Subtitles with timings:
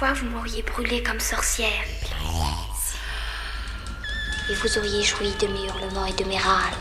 [0.00, 1.68] Vous m'auriez brûlée comme sorcière.
[4.48, 6.72] Et vous auriez joui de mes hurlements et de mes râles.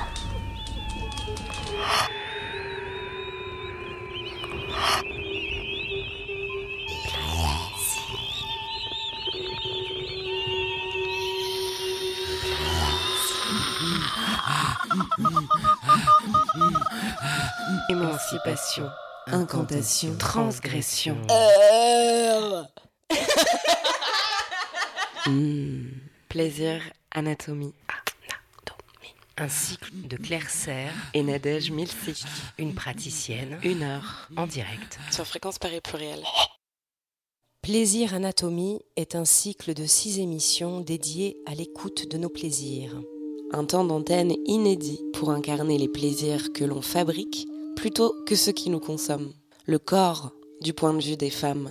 [17.90, 18.90] Émancipation,
[19.26, 21.18] incantation, transgression.
[25.28, 25.90] Hmm.
[26.30, 26.82] Plaisir,
[27.12, 27.74] anatomie.
[29.38, 32.24] Un cycle de Claire Serre et Nadège Milsi,
[32.58, 34.98] une praticienne, une heure en direct.
[35.12, 36.24] Sur fréquence Paris pluriel.
[37.62, 42.96] Plaisir Anatomie est un cycle de six émissions dédiées à l'écoute de nos plaisirs.
[43.52, 48.70] Un temps d'antenne inédit pour incarner les plaisirs que l'on fabrique plutôt que ceux qui
[48.70, 49.34] nous consomment.
[49.66, 50.32] Le corps,
[50.62, 51.70] du point de vue des femmes,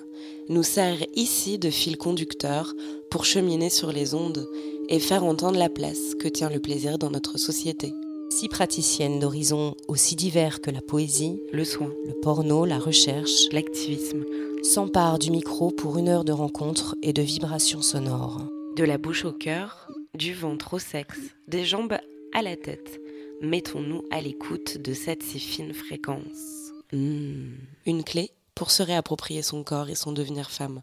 [0.49, 2.75] nous sert ici de fil conducteur
[3.11, 4.47] pour cheminer sur les ondes
[4.89, 7.93] et faire entendre la place que tient le plaisir dans notre société.
[8.31, 14.25] Six praticiennes d'horizons aussi divers que la poésie, Le soin, le porno, la recherche, l'activisme,
[14.63, 18.41] s'emparent du micro pour une heure de rencontre et de vibrations sonores.
[18.77, 21.97] de la bouche au cœur, du ventre au sexe, des jambes
[22.35, 23.01] à la tête.
[23.41, 26.73] Mettons-nous à l'écoute de cette si fine fréquence.
[26.93, 27.55] Hmm,
[27.87, 30.81] Une clé pour se réapproprier son corps et son devenir femme.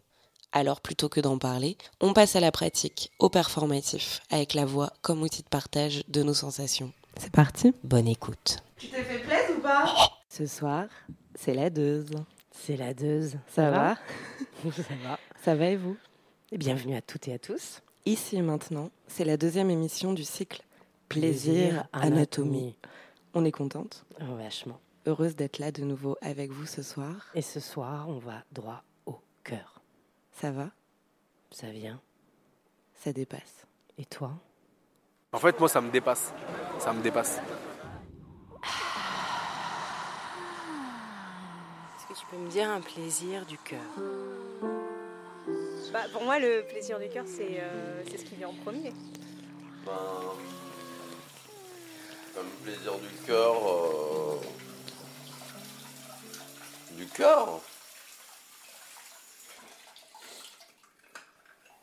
[0.52, 4.92] Alors plutôt que d'en parler, on passe à la pratique, au performatif, avec la voix
[5.02, 6.92] comme outil de partage de nos sensations.
[7.18, 8.58] C'est parti Bonne écoute.
[8.78, 9.92] Tu t'es fait plaisir ou pas?
[10.28, 10.86] Ce soir,
[11.34, 12.10] c'est la deuze.
[12.52, 13.38] C'est la deuze.
[13.48, 13.96] Ça va
[14.72, 15.18] Ça va.
[15.44, 15.96] Ça va et vous?
[16.52, 17.82] Et bienvenue à toutes et à tous.
[18.06, 20.62] Ici et maintenant, c'est la deuxième émission du cycle
[21.08, 22.76] Plaisir, Anatomie.
[23.34, 24.78] On est contente, Oh, vachement.
[25.06, 27.30] Heureuse d'être là de nouveau avec vous ce soir.
[27.34, 29.80] Et ce soir, on va droit au cœur.
[30.32, 30.70] Ça va?
[31.50, 32.00] Ça vient.
[32.94, 33.66] Ça dépasse.
[33.98, 34.32] Et toi?
[35.32, 36.32] En fait, moi, ça me dépasse.
[36.78, 37.38] Ça me dépasse.
[41.96, 43.80] Est-ce que tu peux me dire un plaisir du cœur?
[45.92, 48.92] Bah, pour moi, le plaisir du cœur, c'est euh, c'est ce qui vient en premier.
[49.86, 49.92] Ben,
[52.34, 53.54] comme plaisir du cœur.
[53.54, 54.36] euh,
[56.94, 57.60] Du cœur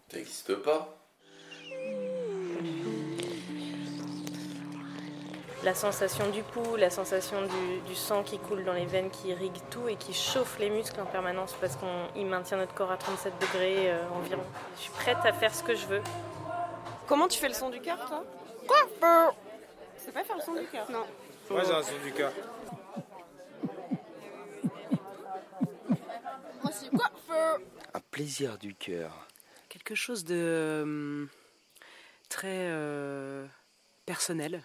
[0.10, 0.90] Ça n'existe pas.
[5.64, 9.30] La sensation du pouls, la sensation du, du sang qui coule dans les veines, qui
[9.30, 12.98] irrigue tout et qui chauffe les muscles en permanence parce qu'il maintient notre corps à
[12.98, 14.44] 37 degrés euh, environ.
[14.76, 16.02] Je suis prête à faire ce que je veux.
[17.08, 18.24] Comment tu fais le son du cœur, toi?
[18.68, 19.34] Quoi?
[19.98, 21.06] C'est pas faire le son du cœur Non.
[21.50, 22.32] Moi, j'ai un son du cœur.
[26.92, 29.28] Moi, Un plaisir du cœur.
[29.70, 31.26] Quelque chose de euh,
[32.30, 33.48] très euh,
[34.06, 34.64] personnel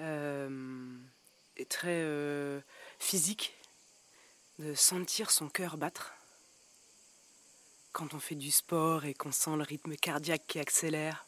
[0.00, 0.96] euh,
[1.56, 2.60] et très euh,
[2.98, 3.54] physique
[4.58, 6.14] de sentir son cœur battre.
[7.92, 11.26] Quand on fait du sport et qu'on sent le rythme cardiaque qui accélère.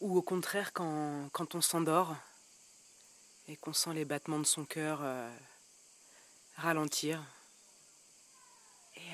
[0.00, 2.14] Ou au contraire quand, quand on s'endort
[3.48, 5.30] et qu'on sent les battements de son cœur euh,
[6.56, 7.22] ralentir.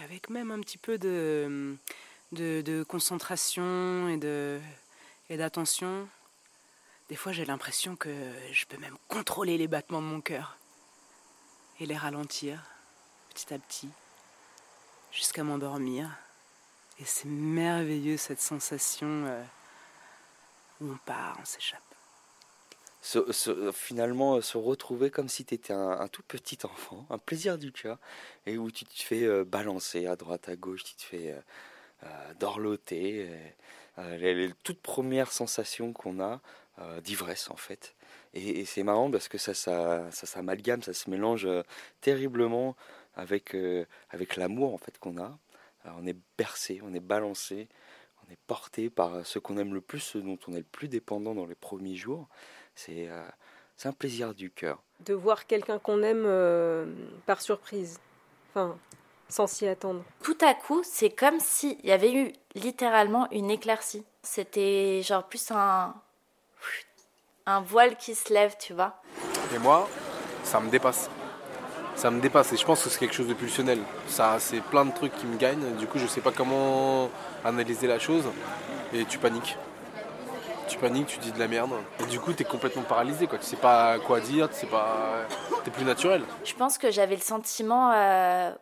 [0.04, 1.76] Avec même un petit peu de,
[2.86, 4.60] concentration et
[5.30, 6.06] et d'attention.
[7.08, 8.10] Des fois, j'ai l'impression que
[8.52, 10.58] je peux même contrôler les battements de mon cœur
[11.80, 12.62] et les ralentir
[13.30, 13.88] petit à petit
[15.10, 16.10] jusqu'à m'endormir.
[17.00, 19.42] Et c'est merveilleux cette sensation euh,
[20.82, 21.93] où on part, on s'échappe.
[23.04, 27.18] Se- se- finalement, euh, se retrouver comme si tu étais un, tout petit enfant, un
[27.18, 27.98] plaisir du cœur,
[28.46, 31.36] et où tu te fais euh, balancer à droite, à gauche, tu te fais
[32.04, 33.28] euh, dorloter.
[33.98, 36.40] les, toutes premières sensations qu'on a
[37.02, 37.94] d'ivresse, en fait.
[38.32, 41.46] Et, c'est marrant parce que ça, ça, ça s'amalgame, ça se mélange
[42.00, 42.74] terriblement
[43.16, 43.54] avec,
[44.10, 45.38] avec l'amour, en fait, qu'on a.
[45.84, 47.68] On est bercé, on est balancé,
[48.26, 50.88] on est porté par ce qu'on aime le plus, ce dont on est le plus
[50.88, 52.28] dépendant dans les premiers jours.
[52.74, 53.22] C'est euh,
[53.76, 54.78] c'est un plaisir du cœur.
[55.00, 56.86] De voir quelqu'un qu'on aime euh,
[57.26, 57.98] par surprise.
[58.50, 58.76] Enfin,
[59.28, 60.04] sans s'y attendre.
[60.22, 64.04] Tout à coup, c'est comme s'il y avait eu littéralement une éclaircie.
[64.22, 65.94] C'était genre plus un.
[67.46, 69.02] un voile qui se lève, tu vois.
[69.54, 69.88] Et moi,
[70.44, 71.10] ça me dépasse.
[71.96, 73.78] Ça me dépasse et je pense que c'est quelque chose de pulsionnel.
[74.08, 75.76] Ça, c'est plein de trucs qui me gagnent.
[75.76, 77.08] Du coup, je sais pas comment
[77.44, 78.24] analyser la chose
[78.92, 79.56] et tu paniques.
[80.68, 81.72] Tu paniques, tu dis de la merde.
[82.00, 83.26] Et du coup, t'es complètement paralysé.
[83.26, 83.38] Quoi.
[83.38, 85.26] Tu sais pas quoi dire, tu sais pas.
[85.64, 86.22] T'es plus naturel.
[86.44, 87.92] Je pense que j'avais le sentiment.
[87.92, 88.52] euh,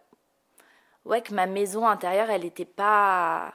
[1.04, 3.54] ouais, que ma maison intérieure, elle n'était pas,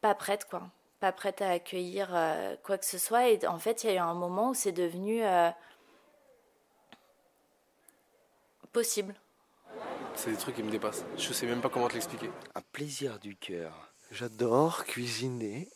[0.00, 0.62] pas prête, quoi.
[1.00, 3.28] Pas prête à accueillir euh, quoi que ce soit.
[3.28, 5.50] Et en fait, il y a eu un moment où c'est devenu euh,
[8.72, 9.14] possible.
[10.14, 11.04] C'est des trucs qui me dépassent.
[11.18, 12.30] Je sais même pas comment te l'expliquer.
[12.54, 13.90] Un plaisir du cœur.
[14.10, 15.68] J'adore cuisiner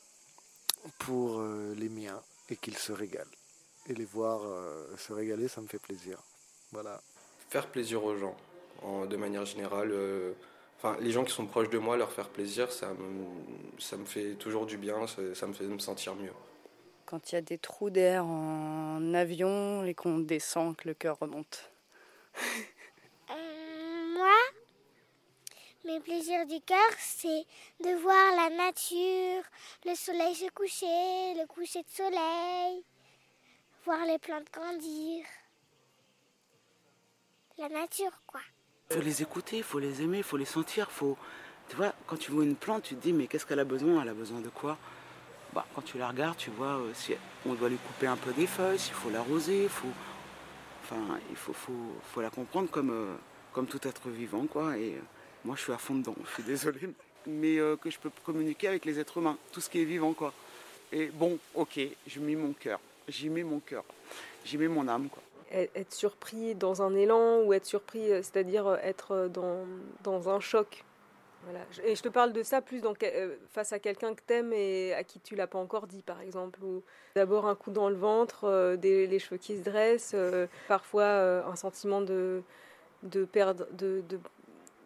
[0.98, 2.20] pour euh, les miens
[2.50, 3.26] et qu'ils se régalent.
[3.88, 6.18] Et les voir euh, se régaler, ça me fait plaisir.
[6.72, 7.00] Voilà.
[7.48, 8.36] Faire plaisir aux gens,
[8.82, 9.90] en- de manière générale.
[9.92, 10.32] euh,
[10.80, 14.04] Enfin, les gens qui sont proches de moi, leur faire plaisir, ça me, ça me
[14.04, 16.30] fait toujours du bien, ça, ça me fait me sentir mieux.
[17.04, 21.18] Quand il y a des trous d'air en avion et qu'on descend, que le cœur
[21.18, 21.70] remonte.
[23.30, 24.30] Euh, moi,
[25.84, 27.44] mes plaisirs du cœur, c'est
[27.80, 29.42] de voir la nature,
[29.86, 32.84] le soleil se coucher, le coucher de soleil,
[33.84, 35.24] voir les plantes grandir.
[37.58, 38.40] La nature, quoi.
[38.90, 41.16] faut les écouter, faut les aimer, faut les sentir, faut.
[41.68, 44.02] Tu vois, quand tu vois une plante, tu te dis mais qu'est-ce qu'elle a besoin?
[44.02, 44.78] Elle a besoin de quoi?
[45.52, 47.14] Bah, quand tu la regardes, tu vois euh, si
[47.46, 49.88] on doit lui couper un peu des feuilles, s'il faut l'arroser, faut.
[50.84, 53.14] Enfin, il faut, la comprendre comme, euh,
[53.52, 54.68] comme tout être vivant, quoi.
[54.76, 54.98] Euh,
[55.44, 56.80] moi, je suis à fond dedans, je suis désolé.
[57.26, 60.12] Mais euh, que je peux communiquer avec les êtres humains, tout ce qui est vivant,
[60.12, 60.32] quoi.
[60.92, 63.84] Et bon, ok, je mets mon cœur, j'y mets mon cœur,
[64.44, 65.22] j'y mets mon âme, quoi.
[65.50, 69.66] Être surpris dans un élan ou être surpris, euh, c'est-à-dire euh, être dans,
[70.02, 70.84] dans un choc.
[71.44, 71.60] Voilà.
[71.84, 72.94] Et je te parle de ça plus dans,
[73.50, 76.62] face à quelqu'un que t'aimes et à qui tu l'as pas encore dit, par exemple.
[76.62, 76.82] Ou
[77.14, 80.16] d'abord un coup dans le ventre, des, les cheveux qui se dressent,
[80.66, 81.06] parfois
[81.46, 82.42] un sentiment de,
[83.02, 84.02] de perdre, de,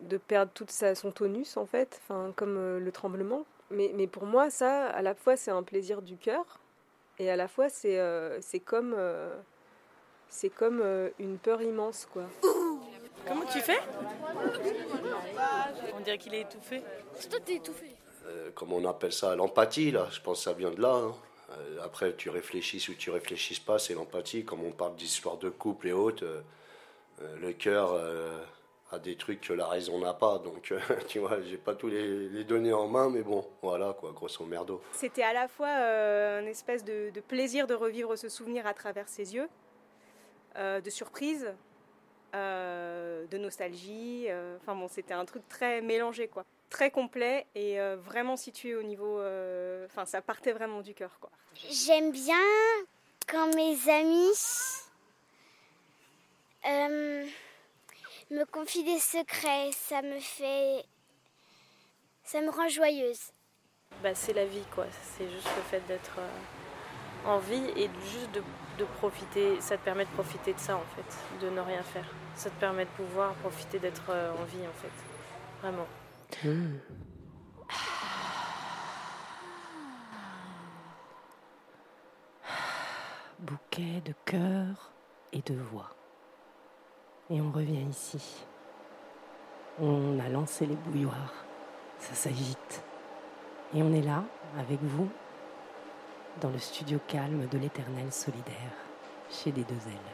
[0.02, 3.44] de perdre toute sa, son tonus, en fait, enfin, comme euh, le tremblement.
[3.70, 6.44] Mais, mais pour moi, ça, à la fois, c'est un plaisir du cœur
[7.18, 9.34] et à la fois, c'est euh, c'est comme, euh,
[10.28, 12.24] c'est comme euh, une peur immense, quoi.
[13.26, 13.80] Comment tu fais?
[15.96, 16.82] On dirait qu'il est étouffé.
[17.14, 17.94] C'est toi, t'es étouffé.
[18.26, 19.34] Euh, comment on appelle ça?
[19.36, 20.08] L'empathie, là.
[20.10, 20.94] Je pense que ça vient de là.
[20.94, 21.14] hein.
[21.52, 24.44] Euh, après, tu réfléchisses ou tu réfléchisses pas, c'est l'empathie.
[24.44, 26.40] Comme on parle d'histoire de couple et autres, euh,
[27.22, 27.92] euh, le cœur
[28.92, 30.38] a des trucs que la raison n'a pas.
[30.38, 30.78] Donc, euh,
[31.08, 34.44] tu vois, j'ai pas tous les, les données en main, mais bon, voilà, quoi, grosso
[34.44, 34.80] merdo.
[34.92, 38.74] C'était à la fois euh, un espèce de, de plaisir de revivre ce souvenir à
[38.74, 39.48] travers ses yeux,
[40.56, 41.52] euh, de surprise,
[42.34, 44.26] euh, de nostalgie.
[44.28, 46.44] euh, Enfin bon, c'était un truc très mélangé, quoi.
[46.70, 49.18] Très complet et euh, vraiment situé au niveau.
[49.18, 51.30] euh, Enfin, ça partait vraiment du cœur, quoi.
[51.54, 52.40] J'aime bien
[53.28, 54.32] quand mes amis
[56.66, 57.26] euh,
[58.32, 59.70] me confient des secrets.
[59.72, 60.84] Ça me fait.
[62.24, 63.32] Ça me rend joyeuse.
[64.02, 64.86] Bah, c'est la vie, quoi.
[65.16, 66.28] C'est juste le fait d'être euh,
[67.28, 68.42] en vie et juste de,
[68.78, 69.60] de profiter.
[69.60, 72.06] Ça te permet de profiter de ça, en fait, de ne rien faire.
[72.34, 74.92] Ça te permet de pouvoir profiter d'être euh, en vie, en fait.
[75.60, 75.86] Vraiment.
[83.38, 84.92] Bouquet de cœur
[85.32, 85.94] et de voix.
[87.30, 88.44] Et on revient ici.
[89.80, 91.44] On a lancé les bouilloires.
[91.98, 92.82] Ça s'agite.
[93.74, 94.24] Et on est là,
[94.58, 95.08] avec vous,
[96.40, 98.72] dans le studio calme de l'éternel solidaire,
[99.30, 100.12] chez des deux ailes.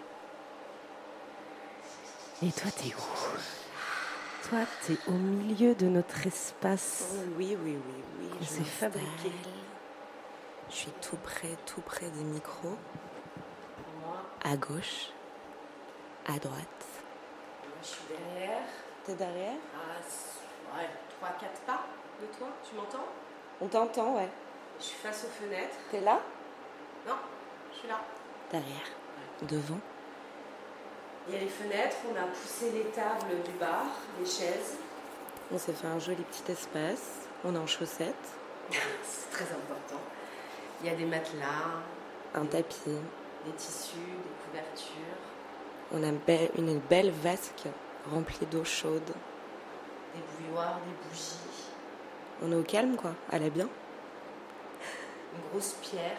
[2.42, 4.48] Et toi, t'es où?
[4.48, 7.16] Toi, t'es au milieu de notre espace.
[7.36, 8.28] Oui, oui, oui, oui.
[8.28, 9.32] qu'on je s'est fabriqué.
[10.70, 12.76] Je suis tout près, tout près des micros.
[14.44, 15.10] À gauche,
[16.26, 16.87] à droite.
[17.82, 18.62] Je suis derrière.
[19.04, 19.56] T'es derrière?
[19.74, 20.88] À ouais,
[21.22, 21.86] 3-4 pas
[22.20, 23.06] de toi, tu m'entends?
[23.60, 24.28] On t'entend, ouais.
[24.78, 25.76] Je suis face aux fenêtres.
[25.90, 26.20] T'es là?
[27.06, 27.14] Non,
[27.72, 28.00] je suis là.
[28.50, 28.86] Derrière.
[29.42, 29.78] Devant.
[31.28, 33.84] Il y a les fenêtres, on a poussé les tables du bar,
[34.18, 34.76] les chaises.
[35.52, 37.26] On s'est fait un joli petit espace.
[37.44, 38.14] On est en chaussettes.
[38.70, 40.00] C'est très important.
[40.82, 41.82] Il y a des matelas,
[42.34, 42.76] Un tapis.
[43.44, 45.18] des tissus, des couvertures,
[45.92, 47.64] On a une belle vasque
[48.12, 49.12] remplie d'eau chaude.
[50.14, 51.70] des bouilloires, des bougies,
[52.42, 53.12] On est au calme, quoi.
[53.32, 53.68] Elle est bien.
[55.34, 56.18] une grosse pierre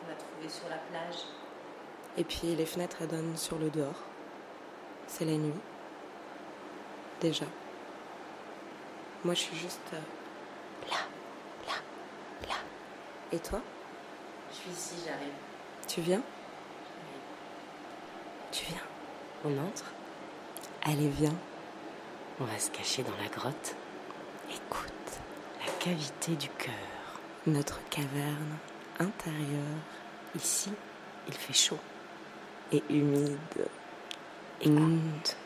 [0.00, 1.22] qu'on a trouvée sur la plage.
[2.16, 4.02] Et puis les fenêtres, elles donnent sur le dehors.
[5.06, 5.52] C'est la nuit.
[7.20, 7.46] Déjà.
[9.24, 10.98] Moi, je suis juste euh, là,
[11.66, 11.74] là,
[12.48, 12.54] là.
[13.32, 13.60] Et toi?
[14.50, 15.32] Je suis ici, j'arrive.
[15.88, 16.22] Tu viens?
[18.54, 18.82] Tu viens
[19.44, 19.92] On entre
[20.84, 21.34] Allez, viens.
[22.40, 23.74] On va se cacher dans la grotte.
[24.48, 24.92] Écoute,
[25.66, 26.72] la cavité du cœur.
[27.48, 28.58] Notre caverne
[29.00, 29.80] intérieure.
[30.36, 30.70] Ici,
[31.26, 31.80] il fait chaud.
[32.70, 33.66] Et humide.
[34.60, 35.36] Écoute.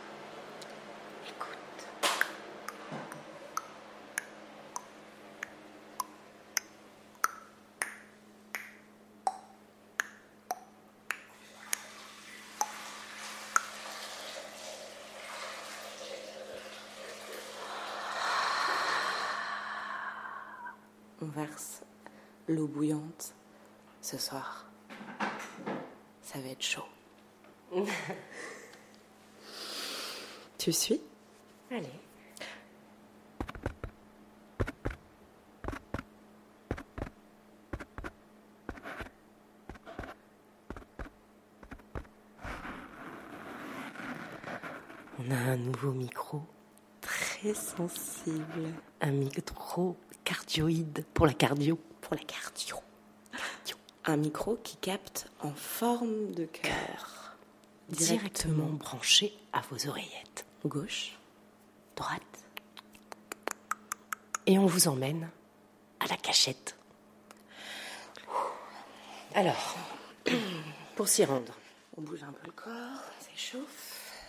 [22.49, 23.35] L'eau bouillante
[24.01, 24.67] ce soir.
[26.23, 26.83] Ça va être chaud.
[30.59, 31.01] tu suis?
[31.71, 31.87] Allez.
[45.21, 46.43] On a un nouveau micro
[47.01, 48.73] Très sensible.
[49.01, 51.79] Un micro cardioïde pour la cardio.
[52.09, 52.79] Pour la cardio.
[54.07, 57.37] Un micro qui capte en forme de cœur.
[57.91, 60.47] Directement branché à vos oreillettes.
[60.65, 61.19] Gauche.
[61.97, 62.23] Droite.
[64.47, 65.29] Et on vous emmène
[66.01, 66.79] à la cachette.
[69.35, 69.77] Alors,
[70.97, 71.53] pour s'y rendre,
[71.99, 74.25] On bouge un peu le corps, on s'échauffe.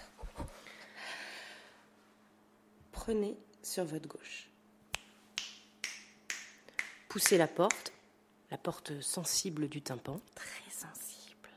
[2.92, 4.49] Prenez sur votre gauche.
[7.10, 7.92] Poussez la porte,
[8.52, 10.20] la porte sensible du tympan.
[10.36, 11.50] Très sensible.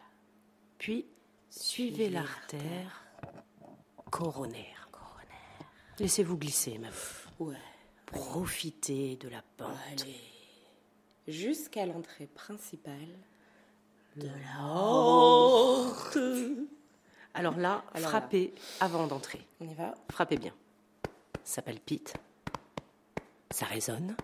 [0.78, 1.06] Puis
[1.50, 3.04] suivez l'artère
[4.10, 4.82] coronaire.
[5.98, 6.88] Laissez-vous glisser, ma
[7.38, 7.56] Ouais.
[8.06, 9.70] Profitez de la pente.
[9.92, 10.16] Allez.
[11.28, 12.96] Jusqu'à l'entrée principale
[14.16, 16.18] de la horte.
[17.34, 19.46] Alors là, Alors frappez avant d'entrer.
[19.60, 20.52] On y va Frappez bien.
[21.44, 22.14] Ça palpite.
[23.50, 24.16] Ça résonne.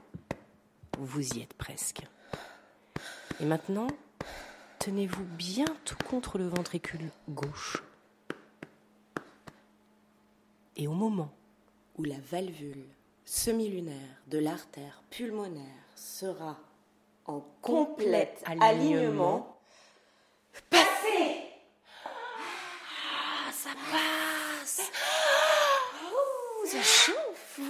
[1.01, 2.03] Vous y êtes presque.
[3.39, 3.87] Et maintenant,
[4.81, 7.83] tenez-vous bien tout contre le ventricule gauche.
[10.77, 11.33] Et au moment
[11.97, 12.85] où la valvule
[13.25, 15.63] semi-lunaire de l'artère pulmonaire
[15.95, 16.59] sera
[17.27, 19.57] en complète alignement,
[20.69, 21.45] passez
[22.05, 24.91] Ah, ça passe
[26.03, 27.61] Ouh, Ça chauffe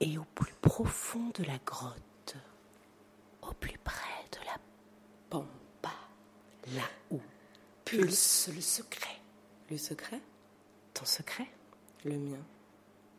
[0.00, 2.36] Et au plus profond de la grotte,
[3.42, 4.56] au plus près de la
[5.30, 5.94] pampa,
[6.74, 7.20] là où
[7.84, 9.20] pulse le secret.
[9.70, 10.20] Le secret
[10.92, 11.46] Ton secret
[12.04, 12.44] Le mien.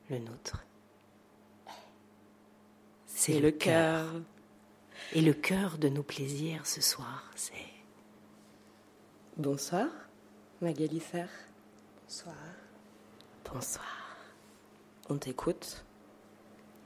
[0.09, 0.63] Le nôtre.
[3.07, 4.05] C'est le cœur.
[5.13, 7.53] Et le cœur de nos plaisirs ce soir, c'est
[9.37, 9.87] Bonsoir,
[10.61, 11.29] Magali Serre.
[12.03, 12.35] Bonsoir.
[13.51, 14.15] Bonsoir.
[15.09, 15.83] On t'écoute.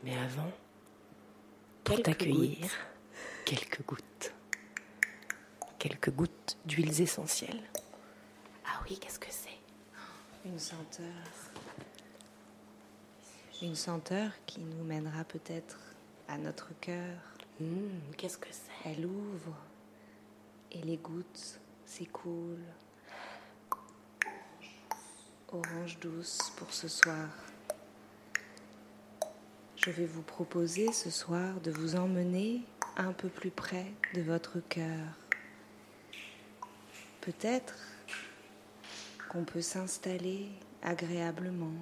[0.03, 0.51] Mais avant,
[1.83, 2.77] pour Quelques t'accueillir, gouttes.
[3.45, 4.33] quelques gouttes.
[5.77, 7.63] Quelques gouttes d'huiles essentielles.
[8.65, 9.49] Ah oui, qu'est-ce que c'est?
[10.45, 11.05] Une senteur.
[13.61, 15.77] Une senteur qui nous mènera peut-être
[16.29, 17.17] à notre cœur.
[17.59, 18.89] Hmm, Qu'est-ce que c'est?
[18.89, 19.55] Elle ouvre
[20.71, 22.57] et les gouttes s'écoulent.
[25.51, 27.27] Orange douce pour ce soir.
[29.75, 32.61] Je vais vous proposer ce soir de vous emmener
[32.97, 35.07] un peu plus près de votre cœur.
[37.21, 37.75] Peut-être
[39.29, 40.49] qu'on peut s'installer
[40.83, 41.73] agréablement,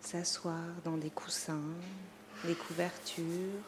[0.00, 1.60] s'asseoir dans des coussins,
[2.44, 3.60] des couvertures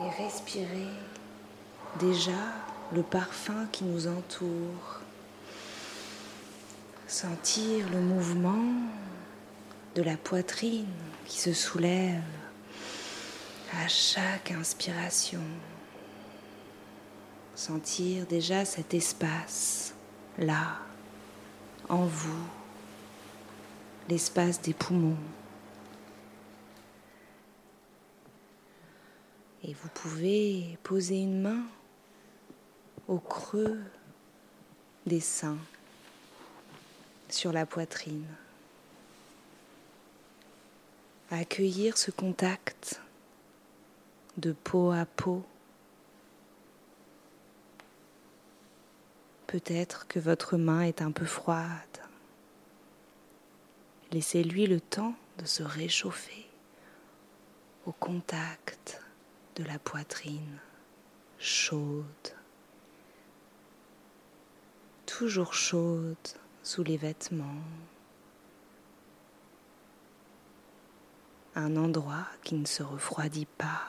[0.00, 0.88] et respirer
[1.98, 2.32] déjà
[2.92, 5.00] le parfum qui nous entoure.
[7.06, 8.72] Sentir le mouvement
[9.94, 10.86] de la poitrine
[11.26, 12.22] qui se soulève
[13.74, 15.42] à chaque inspiration.
[17.54, 19.94] Sentir déjà cet espace
[20.38, 20.78] là,
[21.88, 22.46] en vous,
[24.08, 25.16] l'espace des poumons.
[29.64, 31.62] Et vous pouvez poser une main
[33.06, 33.78] au creux
[35.06, 35.58] des seins,
[37.28, 38.26] sur la poitrine.
[41.30, 43.00] Accueillir ce contact
[44.38, 45.44] de peau à peau.
[49.46, 52.07] Peut-être que votre main est un peu froide.
[54.12, 56.46] Laissez-lui le temps de se réchauffer
[57.86, 59.02] au contact
[59.56, 60.58] de la poitrine
[61.38, 62.04] chaude.
[65.18, 66.16] toujours chaude
[66.62, 67.62] sous les vêtements.
[71.56, 73.82] Un endroit qui ne se refroidit pas.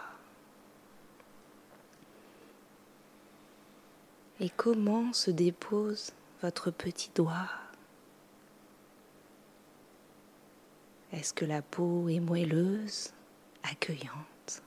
[4.40, 7.50] Et comment se dépose votre petit doigt
[11.12, 13.14] Est-ce que la peau est moelleuse,
[13.64, 14.62] accueillante?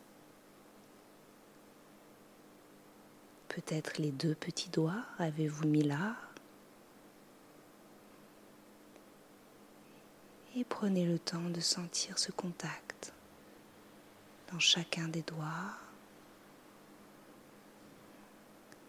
[3.48, 6.16] Peut-être les deux petits doigts avez-vous mis là?
[10.56, 13.14] Et prenez le temps de sentir ce contact
[14.52, 15.78] dans chacun des doigts.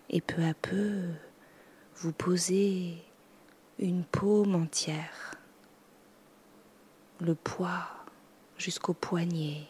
[0.10, 1.10] Et peu à peu,
[1.96, 3.02] vous posez
[3.80, 5.36] une paume entière,
[7.24, 7.88] le poids
[8.58, 9.64] jusqu'au poignet,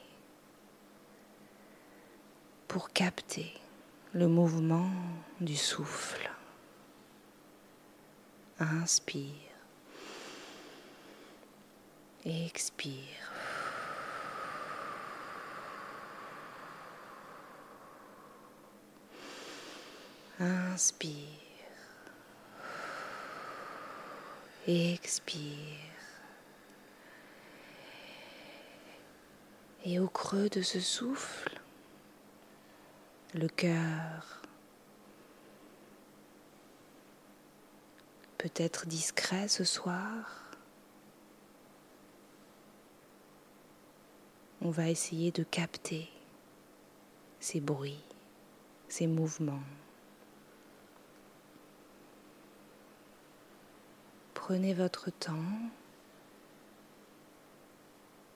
[2.67, 3.53] pour capter
[4.13, 4.89] le mouvement
[5.39, 6.31] du souffle.
[8.59, 9.27] Inspire.
[12.25, 12.91] Expire.
[20.39, 21.13] Inspire.
[24.65, 25.92] Expire.
[29.85, 31.59] Et au creux de ce souffle,
[33.33, 34.41] le cœur
[38.37, 40.51] peut être discret ce soir.
[44.61, 46.09] On va essayer de capter
[47.41, 48.03] ces bruits,
[48.87, 49.63] ces mouvements.
[54.33, 55.33] Prenez votre temps,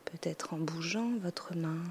[0.07, 1.83] peut-être en bougeant votre main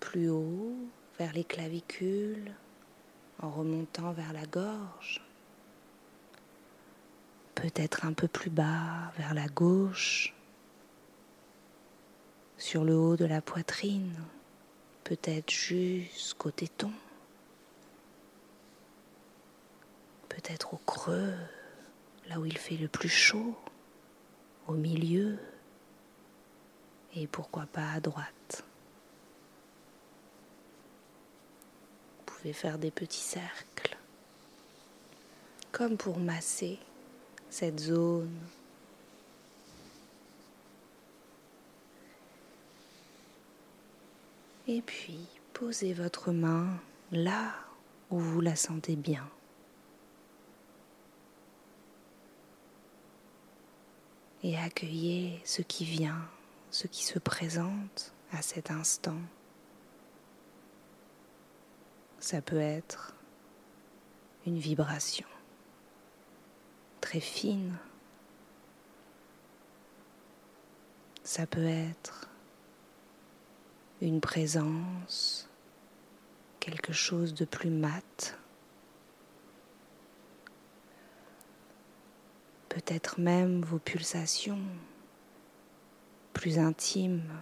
[0.00, 0.74] plus haut
[1.18, 2.52] vers les clavicules,
[3.40, 5.24] en remontant vers la gorge,
[7.54, 10.34] peut-être un peu plus bas vers la gauche,
[12.58, 14.16] sur le haut de la poitrine,
[15.04, 16.90] peut-être jusqu'au téton,
[20.28, 21.32] peut-être au creux
[22.28, 23.56] là où il fait le plus chaud,
[24.66, 25.38] au milieu,
[27.16, 28.64] et pourquoi pas à droite.
[32.18, 33.96] Vous pouvez faire des petits cercles,
[35.72, 36.78] comme pour masser
[37.50, 38.38] cette zone.
[44.68, 46.68] Et puis, posez votre main
[47.12, 47.54] là
[48.10, 49.26] où vous la sentez bien.
[54.46, 56.22] et accueillez ce qui vient,
[56.76, 59.16] ce qui se présente à cet instant.
[62.20, 63.14] Ça peut être
[64.44, 65.26] une vibration
[67.00, 67.78] très fine.
[71.24, 72.28] Ça peut être
[74.02, 75.48] une présence,
[76.60, 78.38] quelque chose de plus mat.
[82.68, 84.60] peut-être même vos pulsations
[86.36, 87.32] plus intimes.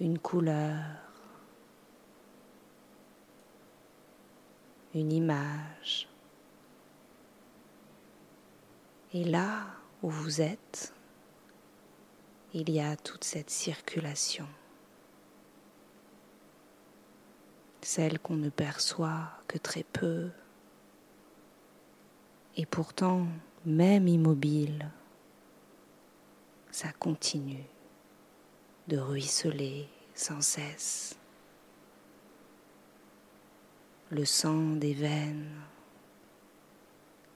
[0.00, 0.84] Une couleur,
[4.94, 6.08] une image.
[9.12, 9.66] Et là
[10.02, 10.94] où vous êtes,
[12.52, 14.46] il y a toute cette circulation.
[17.84, 20.30] celle qu'on ne perçoit que très peu.
[22.56, 23.26] Et pourtant,
[23.64, 24.90] même immobile,
[26.70, 27.64] ça continue
[28.86, 31.18] de ruisseler sans cesse.
[34.10, 35.62] Le sang des veines,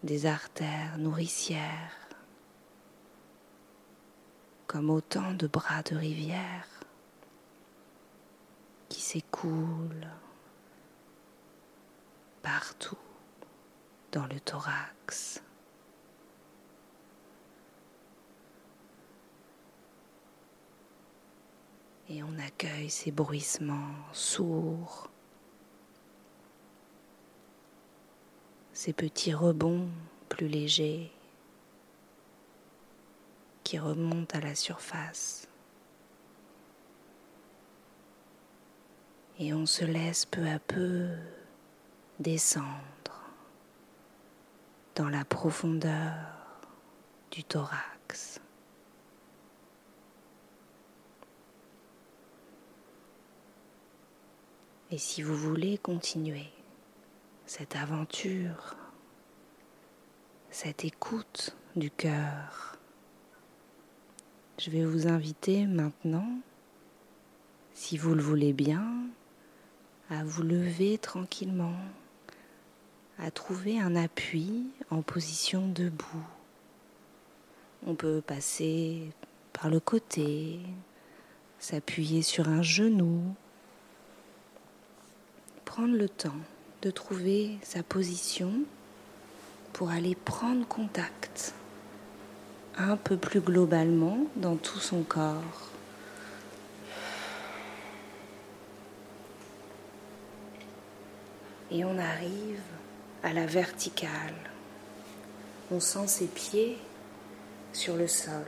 [0.05, 2.09] des artères nourricières,
[4.69, 6.69] comme autant de bras de rivière
[8.89, 10.07] qui s'écoulent
[12.43, 12.97] partout
[14.19, 15.41] dans le thorax.
[22.09, 25.09] Et on accueille ces bruissements sourds,
[28.73, 29.89] ces petits rebonds
[30.29, 31.13] plus légers
[33.63, 35.47] qui remontent à la surface.
[39.39, 41.07] Et on se laisse peu à peu
[42.19, 42.98] descendre
[44.99, 46.13] dans la profondeur
[47.31, 48.41] du thorax.
[54.91, 56.49] Et si vous voulez continuer
[57.47, 58.75] cette aventure,
[60.51, 62.77] cette écoute du cœur,
[64.59, 66.41] je vais vous inviter maintenant,
[67.73, 69.07] si vous le voulez bien,
[70.11, 71.77] à vous lever tranquillement,
[73.19, 76.27] à trouver un appui en position debout.
[77.87, 79.11] On peut passer
[79.53, 80.61] par le côté,
[81.59, 83.23] s'appuyer sur un genou,
[85.65, 86.41] prendre le temps
[86.83, 88.53] de trouver sa position
[89.73, 91.55] pour aller prendre contact
[92.77, 95.71] un peu plus globalement dans tout son corps.
[101.71, 102.63] Et on arrive
[103.23, 104.35] à la verticale.
[105.71, 106.79] On sent ses pieds
[107.73, 108.47] sur le sol.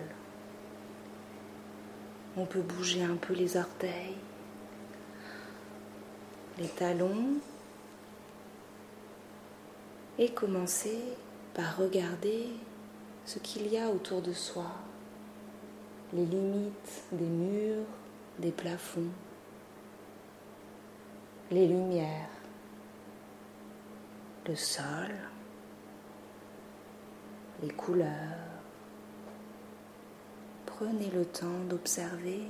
[2.36, 4.16] On peut bouger un peu les orteils,
[6.58, 7.34] les talons
[10.18, 10.98] et commencer
[11.54, 12.46] par regarder
[13.24, 14.70] ce qu'il y a autour de soi,
[16.12, 17.86] les limites des murs,
[18.38, 19.10] des plafonds,
[21.50, 22.28] les lumières,
[24.46, 25.10] le sol,
[27.62, 28.08] les couleurs.
[30.66, 32.46] Prenez le temps d'observer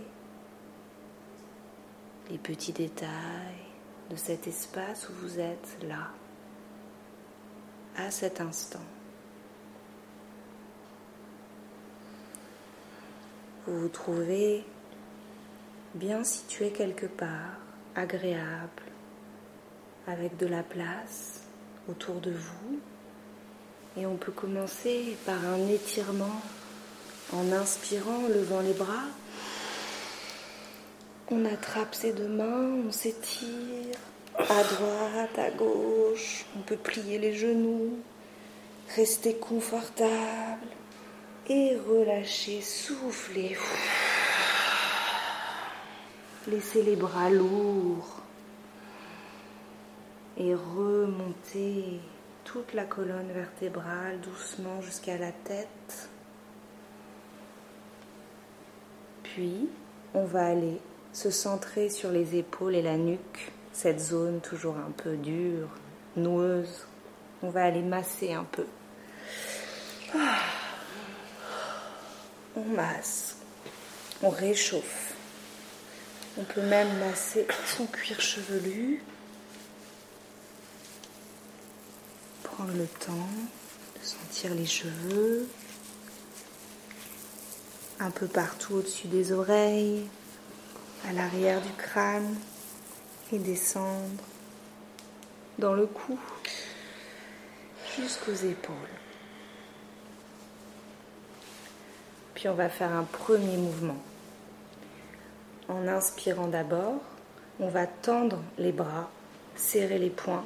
[2.31, 3.66] les petits détails
[4.09, 6.11] de cet espace où vous êtes là,
[7.96, 8.79] à cet instant.
[13.66, 14.64] Vous vous trouvez
[15.94, 17.59] bien situé quelque part,
[17.94, 18.83] agréable,
[20.07, 21.49] avec de la place
[21.90, 22.81] autour de vous.
[23.96, 26.40] Et on peut commencer par un étirement
[27.33, 29.09] en inspirant, levant les bras.
[31.31, 33.96] On attrape ses deux mains, on s'étire
[34.38, 36.44] à droite, à gauche.
[36.57, 37.98] On peut plier les genoux,
[38.94, 40.66] rester confortable
[41.48, 43.57] et relâcher, souffler.
[46.46, 48.22] Laissez les bras lourds
[50.40, 52.00] et remonter
[52.44, 56.09] toute la colonne vertébrale doucement jusqu'à la tête.
[59.22, 59.68] Puis,
[60.14, 60.81] on va aller
[61.12, 65.68] se centrer sur les épaules et la nuque, cette zone toujours un peu dure,
[66.16, 66.87] noueuse.
[67.42, 68.66] On va aller masser un peu.
[70.14, 70.38] Ah.
[72.57, 73.37] On masse,
[74.22, 75.14] on réchauffe.
[76.38, 79.03] On peut même masser son cuir chevelu.
[82.68, 83.29] Le temps
[83.99, 85.49] de sentir les cheveux,
[87.99, 90.07] un peu partout au-dessus des oreilles,
[91.09, 92.37] à l'arrière du crâne
[93.33, 94.23] et descendre
[95.59, 96.18] dans le cou
[97.96, 98.75] jusqu'aux épaules.
[102.35, 103.99] Puis on va faire un premier mouvement.
[105.68, 107.01] En inspirant d'abord,
[107.59, 109.11] on va tendre les bras,
[109.57, 110.44] serrer les poings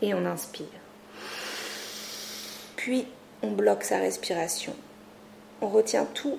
[0.00, 0.85] et on inspire.
[2.86, 3.04] Puis
[3.42, 4.72] on bloque sa respiration
[5.60, 6.38] on retient tout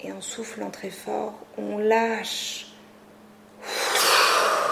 [0.00, 2.68] et en soufflant très fort, on lâche.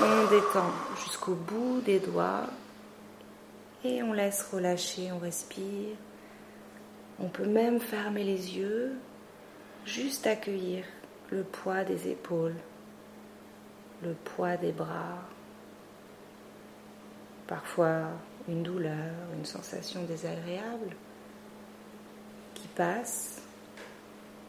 [0.01, 0.73] On détend
[1.05, 2.47] jusqu'au bout des doigts
[3.85, 5.95] et on laisse relâcher, on respire.
[7.21, 8.93] On peut même fermer les yeux,
[9.85, 10.87] juste accueillir
[11.31, 12.57] le poids des épaules,
[14.03, 15.19] le poids des bras,
[17.47, 18.09] parfois
[18.49, 20.97] une douleur, une sensation désagréable
[22.55, 23.41] qui passe,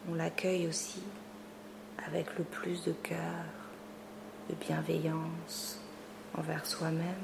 [0.09, 1.01] on l'accueille aussi
[2.05, 3.45] avec le plus de cœur,
[4.49, 5.79] de bienveillance
[6.37, 7.15] envers soi-même.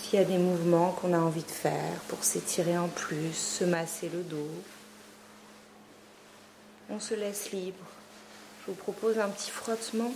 [0.00, 3.64] S'il y a des mouvements qu'on a envie de faire pour s'étirer en plus, se
[3.64, 4.50] masser le dos,
[6.90, 7.84] on se laisse libre.
[8.60, 10.12] Je vous propose un petit frottement,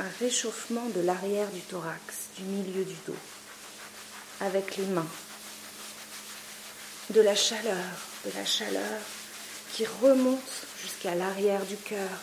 [0.00, 3.16] un réchauffement de l'arrière du thorax, du milieu du dos
[4.40, 5.06] avec les mains.
[7.10, 7.84] De la chaleur,
[8.24, 9.00] de la chaleur
[9.72, 12.18] qui remonte jusqu'à l'arrière du cœur.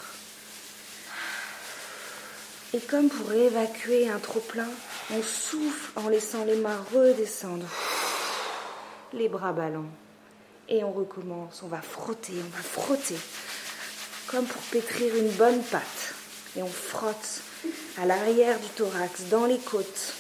[2.74, 4.70] Et comme pour évacuer un trop-plein,
[5.12, 7.68] on souffle en laissant les mains redescendre.
[9.14, 9.90] Les bras ballants.
[10.68, 13.18] Et on recommence, on va frotter, on va frotter.
[14.28, 16.16] Comme pour pétrir une bonne pâte.
[16.58, 17.42] Et on frotte
[17.98, 20.14] à l'arrière du thorax, dans les côtes,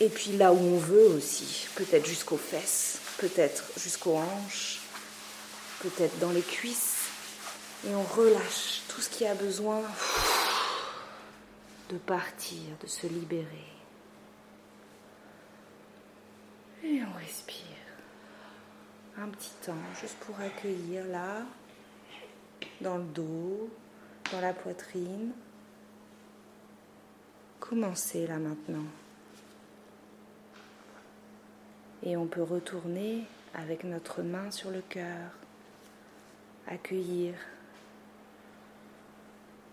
[0.00, 4.80] et puis là où on veut aussi, peut-être jusqu'aux fesses, peut-être jusqu'aux hanches,
[5.80, 7.04] peut-être dans les cuisses.
[7.86, 9.82] Et on relâche tout ce qui a besoin
[11.90, 13.46] de partir, de se libérer.
[16.82, 17.62] Et on respire.
[19.18, 21.42] Un petit temps juste pour accueillir là,
[22.80, 23.70] dans le dos,
[24.32, 25.32] dans la poitrine.
[27.60, 28.86] Commencez là maintenant.
[32.02, 35.30] Et on peut retourner avec notre main sur le cœur,
[36.66, 37.34] accueillir.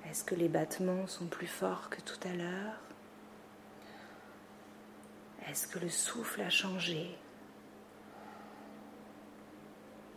[0.10, 2.80] Est-ce que les battements sont plus forts que tout à l'heure?
[5.48, 7.16] Est-ce que le souffle a changé?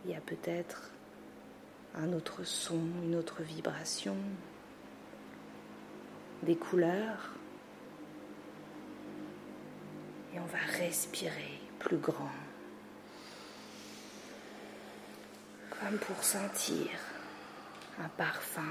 [0.05, 0.91] Il y a peut-être
[1.97, 4.15] un autre son, une autre vibration,
[6.43, 7.31] des couleurs.
[10.33, 12.31] Et on va respirer plus grand.
[15.69, 16.89] Comme pour sentir
[17.99, 18.61] un parfum,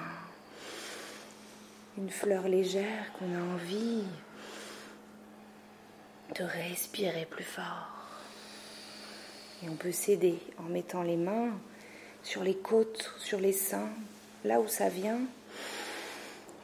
[1.98, 4.04] une fleur légère qu'on a envie
[6.38, 7.90] de respirer plus fort.
[9.62, 11.52] Et on peut s'aider en mettant les mains
[12.26, 13.88] sur les côtes, sur les seins,
[14.44, 15.20] là où ça vient,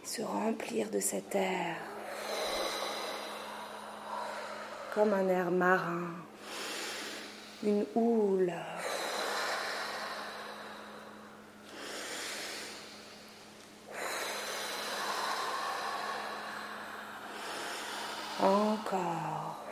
[0.05, 1.77] se remplir de cet air,
[4.92, 6.11] comme un air marin,
[7.62, 8.53] une houle.
[18.40, 19.64] Encore.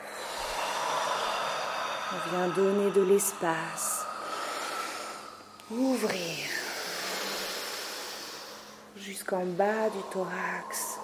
[2.12, 4.06] On vient donner de l'espace.
[5.70, 6.48] Ouvrir
[8.96, 10.98] jusqu'en bas du thorax.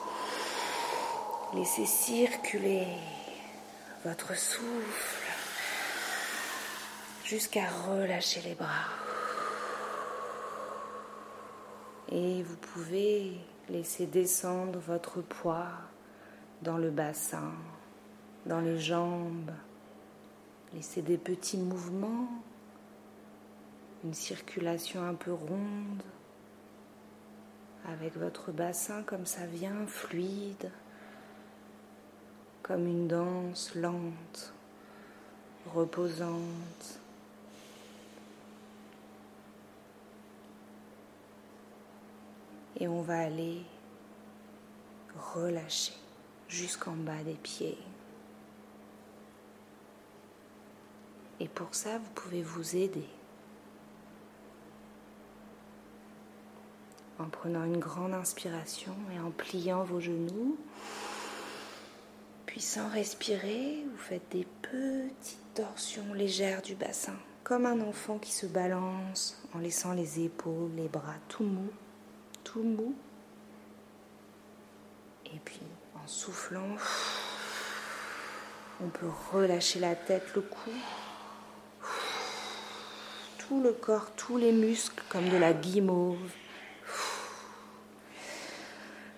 [1.55, 2.89] Laissez circuler
[4.05, 5.33] votre souffle
[7.25, 8.91] jusqu'à relâcher les bras.
[12.11, 15.69] Et vous pouvez laisser descendre votre poids
[16.63, 17.53] dans le bassin,
[18.47, 19.53] dans les jambes.
[20.75, 22.29] Laissez des petits mouvements,
[24.07, 26.03] une circulation un peu ronde
[27.89, 30.71] avec votre bassin comme ça vient, fluide,
[32.63, 34.55] comme une danse lente,
[35.75, 37.01] reposante.
[42.79, 43.63] Et on va aller
[45.35, 45.95] relâcher
[46.49, 47.79] jusqu'en bas des pieds.
[51.41, 53.09] Et pour ça, vous pouvez vous aider
[57.19, 60.57] en prenant une grande inspiration et en pliant vos genoux.
[62.47, 68.33] Puis sans respirer, vous faites des petites torsions légères du bassin, comme un enfant qui
[68.33, 71.71] se balance en laissant les épaules, les bras tout mous,
[72.45, 72.95] tout mous.
[75.27, 75.61] Et puis
[75.95, 76.77] en soufflant,
[78.83, 80.71] on peut relâcher la tête, le cou,
[83.39, 86.31] tout le corps, tous les muscles comme de la guimauve.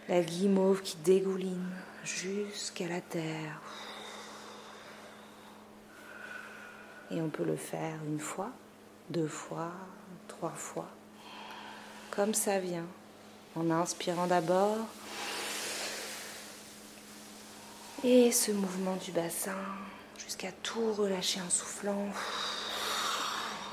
[0.09, 1.71] La guimauve qui dégouline
[2.03, 3.61] jusqu'à la terre.
[7.11, 8.51] Et on peut le faire une fois,
[9.11, 9.71] deux fois,
[10.27, 10.89] trois fois,
[12.11, 12.87] comme ça vient,
[13.55, 14.79] en inspirant d'abord.
[18.03, 19.57] Et ce mouvement du bassin
[20.19, 22.07] jusqu'à tout relâcher en soufflant.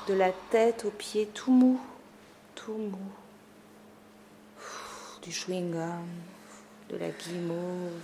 [0.08, 1.80] De la tête aux pieds tout mou,
[2.56, 3.25] tout mou.
[5.26, 6.06] Du chewing-gum,
[6.88, 8.00] de la guimauve,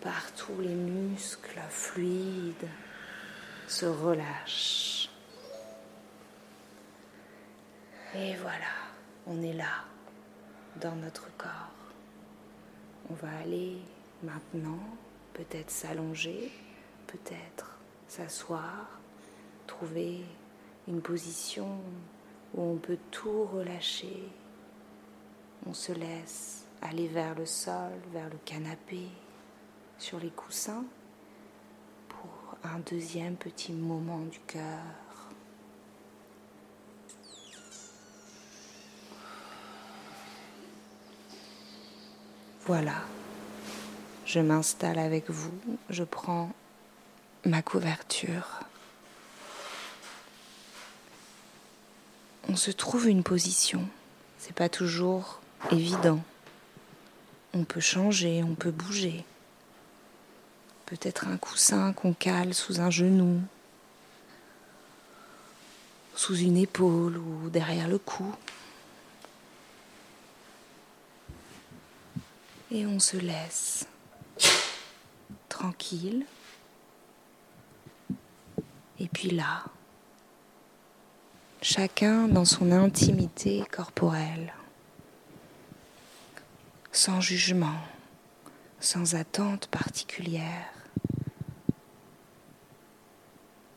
[0.00, 2.68] partout les muscles fluides
[3.68, 5.08] se relâchent.
[8.16, 8.74] Et voilà,
[9.28, 9.84] on est là,
[10.80, 11.92] dans notre corps.
[13.08, 13.78] On va aller
[14.24, 14.82] maintenant,
[15.34, 16.50] peut-être s'allonger,
[17.06, 18.88] peut-être s'asseoir,
[19.68, 20.24] trouver
[20.88, 21.78] une position
[22.54, 24.28] où on peut tout relâcher.
[25.64, 29.08] On se laisse aller vers le sol, vers le canapé,
[29.98, 30.84] sur les coussins,
[32.08, 34.82] pour un deuxième petit moment du cœur.
[42.66, 42.96] Voilà,
[44.24, 45.56] je m'installe avec vous,
[45.88, 46.50] je prends
[47.44, 48.60] ma couverture.
[52.48, 53.88] On se trouve une position,
[54.38, 55.40] c'est pas toujours
[55.70, 56.20] évident.
[57.54, 59.24] On peut changer, on peut bouger.
[60.86, 63.40] Peut-être un coussin qu'on cale sous un genou,
[66.14, 68.34] sous une épaule ou derrière le cou.
[72.70, 73.86] Et on se laisse
[75.48, 76.26] tranquille.
[78.98, 79.64] Et puis là,
[81.62, 84.52] chacun dans son intimité corporelle
[86.96, 87.78] sans jugement,
[88.80, 90.72] sans attente particulière.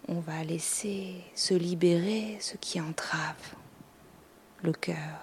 [0.08, 3.36] On va laisser se libérer ce qui entrave
[4.64, 5.20] le cœur,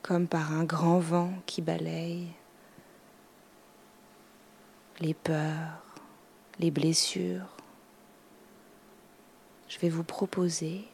[0.00, 2.28] comme par un grand vent qui balaye
[4.98, 5.84] les peurs,
[6.58, 7.54] les blessures.
[9.68, 10.89] Je vais vous proposer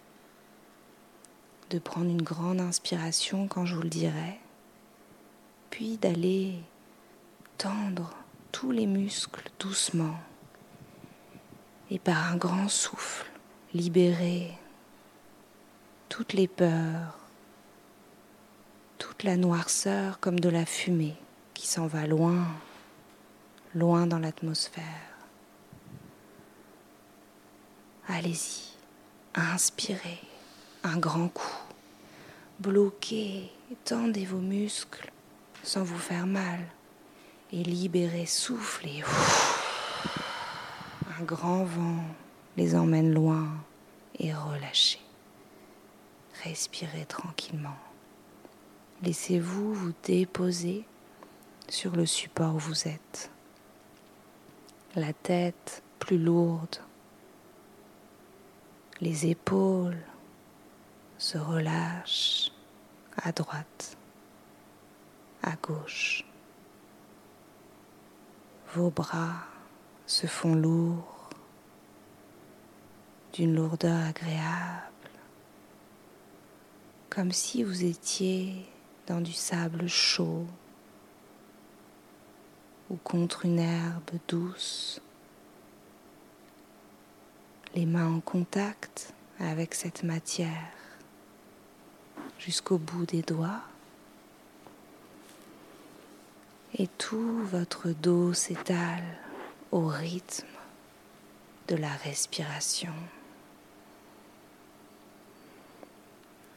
[1.71, 4.39] de prendre une grande inspiration quand je vous le dirai,
[5.71, 6.55] puis d'aller
[7.59, 8.15] tendre
[8.53, 10.17] tous les muscles doucement
[11.91, 13.31] et par un grand souffle
[13.75, 14.53] libérer
[16.09, 17.19] toutes les peurs,
[18.99, 21.17] toute la noirceur comme de la fumée
[21.53, 22.47] qui s'en va loin,
[23.75, 24.85] loin dans l'atmosphère.
[28.09, 28.73] Allez-y,
[29.35, 30.26] inspirez
[30.87, 31.59] un grand coup,
[32.61, 33.51] bloquez,
[33.85, 35.11] tendez vos muscles
[35.65, 36.61] sans vous faire mal
[37.53, 39.03] et libérez, soufflez.
[41.19, 42.05] Un grand vent
[42.57, 43.49] les emmène loin
[44.21, 45.01] et relâchez.
[46.45, 47.79] Respirez tranquillement.
[49.03, 50.85] Laissez-vous vous déposer
[51.69, 53.31] sur le support où vous êtes.
[54.95, 56.77] La tête plus lourde.
[59.01, 59.99] Les épaules
[61.19, 62.51] se relâchent
[63.17, 63.97] à droite,
[65.43, 66.25] à gauche.
[68.75, 69.45] Vos bras
[70.07, 71.31] se font lourds,
[73.33, 74.87] d'une lourdeur agréable
[77.17, 78.67] comme si vous étiez
[79.07, 80.45] dans du sable chaud
[82.91, 85.01] ou contre une herbe douce,
[87.75, 90.76] les mains en contact avec cette matière
[92.39, 93.63] jusqu'au bout des doigts.
[96.79, 99.05] Et tout votre dos s'étale
[99.73, 100.47] au rythme
[101.69, 102.93] de la respiration.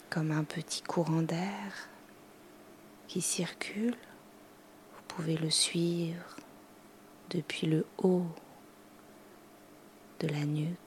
[0.09, 1.87] comme un petit courant d'air
[3.07, 3.95] qui circule.
[4.93, 6.35] Vous pouvez le suivre
[7.29, 8.25] depuis le haut
[10.19, 10.77] de la nuque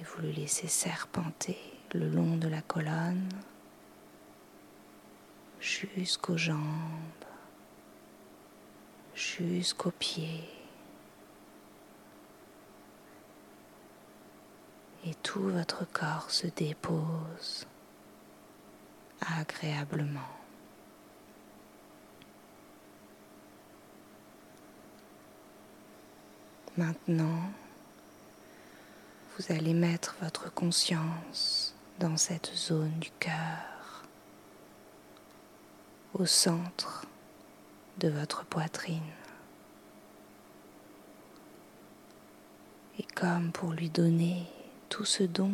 [0.00, 1.58] et vous le laissez serpenter
[1.92, 3.28] le long de la colonne
[5.60, 6.58] jusqu'aux jambes,
[9.14, 10.48] jusqu'aux pieds.
[15.06, 17.66] et tout votre corps se dépose
[19.20, 20.20] agréablement.
[26.76, 27.52] Maintenant,
[29.40, 34.04] vous allez mettre votre conscience dans cette zone du cœur,
[36.12, 37.06] au centre
[37.98, 39.00] de votre poitrine.
[42.98, 44.46] Et comme pour lui donner
[44.90, 45.52] tout ce dont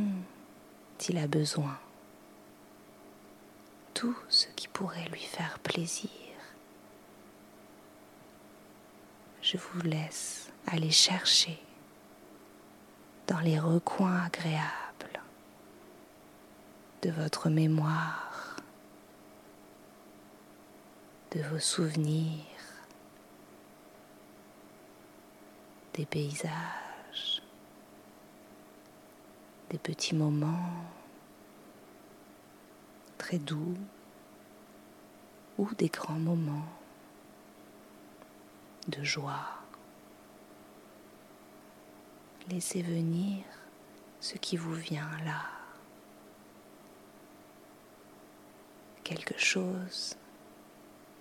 [1.08, 1.78] il a besoin,
[3.94, 6.10] tout ce qui pourrait lui faire plaisir.
[9.42, 11.60] Je vous laisse aller chercher
[13.26, 15.20] dans les recoins agréables
[17.02, 18.56] de votre mémoire,
[21.32, 22.44] de vos souvenirs,
[25.94, 27.42] des paysages
[29.70, 30.70] des petits moments
[33.18, 33.76] très doux
[35.58, 36.68] ou des grands moments
[38.88, 39.65] de joie.
[42.48, 43.44] Laissez venir
[44.20, 45.42] ce qui vous vient là.
[49.02, 50.16] Quelque chose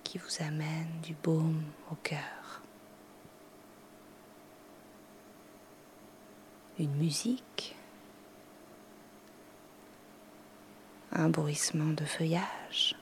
[0.03, 2.61] qui vous amène du baume au cœur.
[6.77, 7.75] Une musique
[11.15, 12.93] un bruissement de feuillage,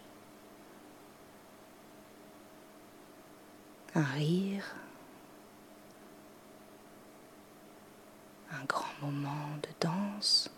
[3.95, 4.75] un rire,
[8.51, 10.49] un grand moment de danse,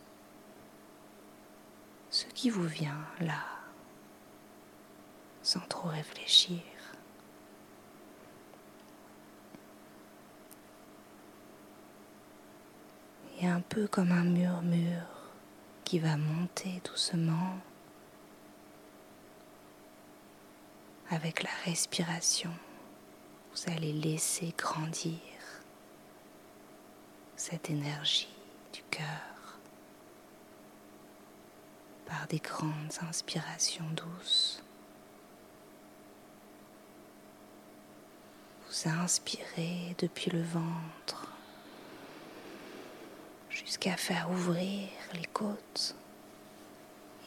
[2.09, 3.43] ce qui vous vient là,
[5.41, 6.61] sans trop réfléchir.
[13.41, 15.31] Et un peu comme un murmure
[15.83, 17.57] qui va monter doucement
[21.09, 22.51] avec la respiration,
[23.51, 25.19] vous allez laisser grandir
[27.35, 28.34] cette énergie
[28.75, 29.57] du cœur
[32.05, 34.61] par des grandes inspirations douces.
[38.67, 41.29] Vous inspirez depuis le ventre
[43.49, 45.95] jusqu'à faire ouvrir les côtes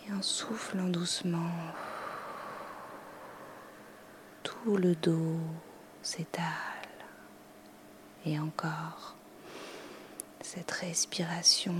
[0.07, 1.55] et en soufflant doucement,
[4.43, 5.41] tout le dos
[6.03, 6.45] s'étale
[8.27, 9.18] et encore
[10.55, 11.75] cette respiration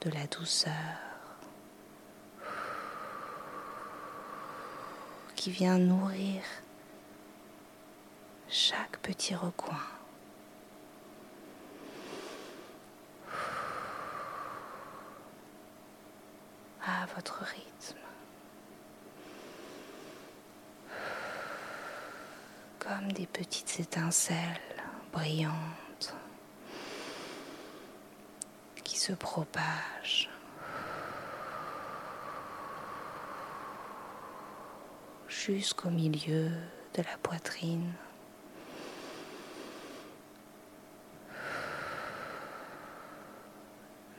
[0.00, 0.72] de la douceur
[5.36, 6.42] qui vient nourrir
[8.48, 9.78] chaque petit recoin.
[16.84, 17.98] À votre rythme.
[22.80, 24.60] Comme des petites étincelles
[25.12, 25.76] brillantes
[28.95, 30.28] qui se propagent
[35.28, 36.50] jusqu'au milieu
[36.94, 37.92] de la poitrine.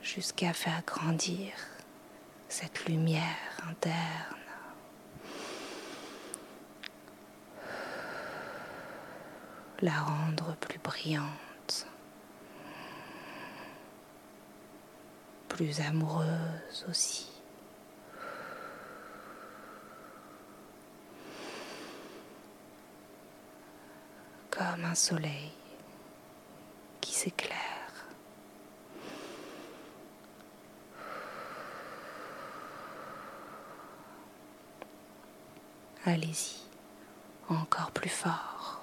[0.00, 1.52] jusqu'à faire grandir
[2.48, 4.36] cette lumière interne.
[9.82, 11.47] La rendre plus brillante,
[15.58, 17.26] plus amoureuse aussi.
[24.50, 25.50] Comme un soleil
[27.00, 27.56] qui s'éclaire.
[36.04, 36.62] Allez-y,
[37.48, 38.77] encore plus fort.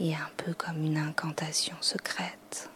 [0.00, 2.70] Et un peu comme une incantation secrète.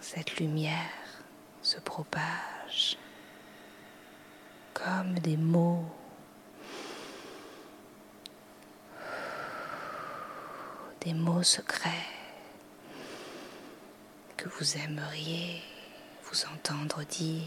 [0.00, 1.22] Cette lumière
[1.62, 2.98] se propage
[4.72, 5.84] comme des mots.
[11.00, 12.08] Des mots secrets
[14.36, 15.62] que vous aimeriez
[16.24, 17.44] vous entendre dire.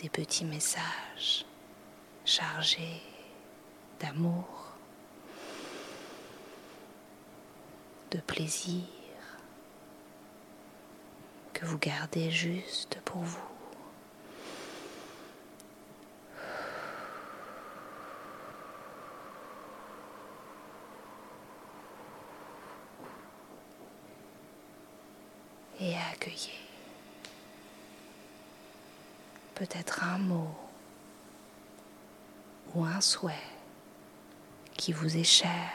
[0.00, 1.44] Des petits messages
[2.28, 3.00] chargés
[4.00, 4.74] d'amour,
[8.10, 8.84] de plaisir,
[11.54, 13.38] que vous gardez juste pour vous.
[25.80, 26.58] et accueillez.
[29.54, 30.67] Peut-être un mot
[32.78, 33.34] ou un souhait
[34.76, 35.72] qui vous est cher.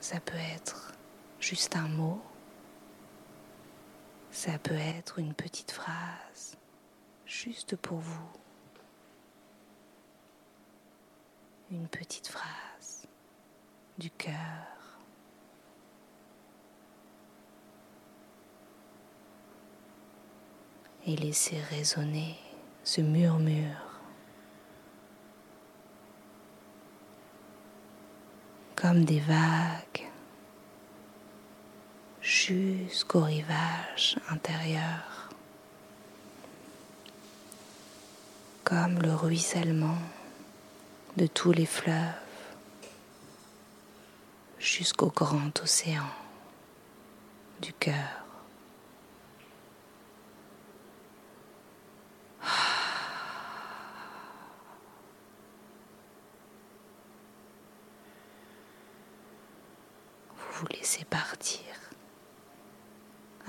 [0.00, 0.92] Ça peut être
[1.40, 2.20] juste un mot,
[4.30, 6.58] ça peut être une petite phrase
[7.24, 8.28] juste pour vous.
[11.70, 13.06] Une petite phrase
[13.98, 14.34] du cœur.
[21.06, 22.36] et laissez résonner
[22.84, 23.89] ce murmure
[28.80, 30.08] comme des vagues
[32.22, 35.28] jusqu'au rivage intérieur,
[38.64, 39.98] comme le ruissellement
[41.18, 41.94] de tous les fleuves
[44.58, 46.08] jusqu'au grand océan
[47.60, 48.19] du cœur.
[60.90, 61.60] Vous laissez partir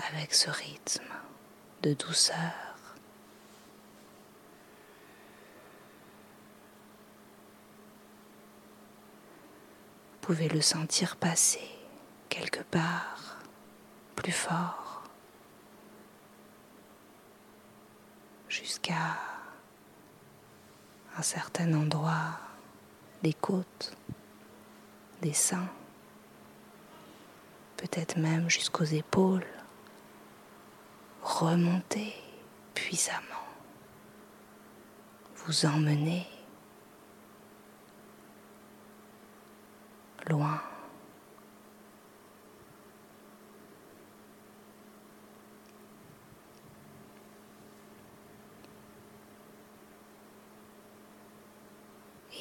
[0.09, 1.11] avec ce rythme
[1.81, 2.35] de douceur.
[10.13, 11.67] Vous pouvez le sentir passer
[12.29, 13.39] quelque part
[14.15, 15.03] plus fort
[18.49, 19.17] jusqu'à
[21.17, 22.39] un certain endroit
[23.23, 23.97] des côtes,
[25.23, 25.69] des seins
[27.81, 29.45] peut-être même jusqu'aux épaules.
[31.23, 32.13] Remontez
[32.75, 33.19] puissamment.
[35.37, 36.27] Vous emmenez
[40.27, 40.61] loin.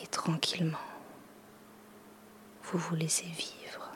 [0.02, 0.78] Et tranquillement,
[2.64, 3.89] vous vous laissez vivre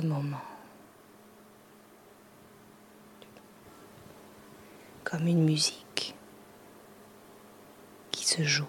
[0.00, 0.40] moment
[5.04, 6.14] comme une musique
[8.10, 8.64] qui se joue.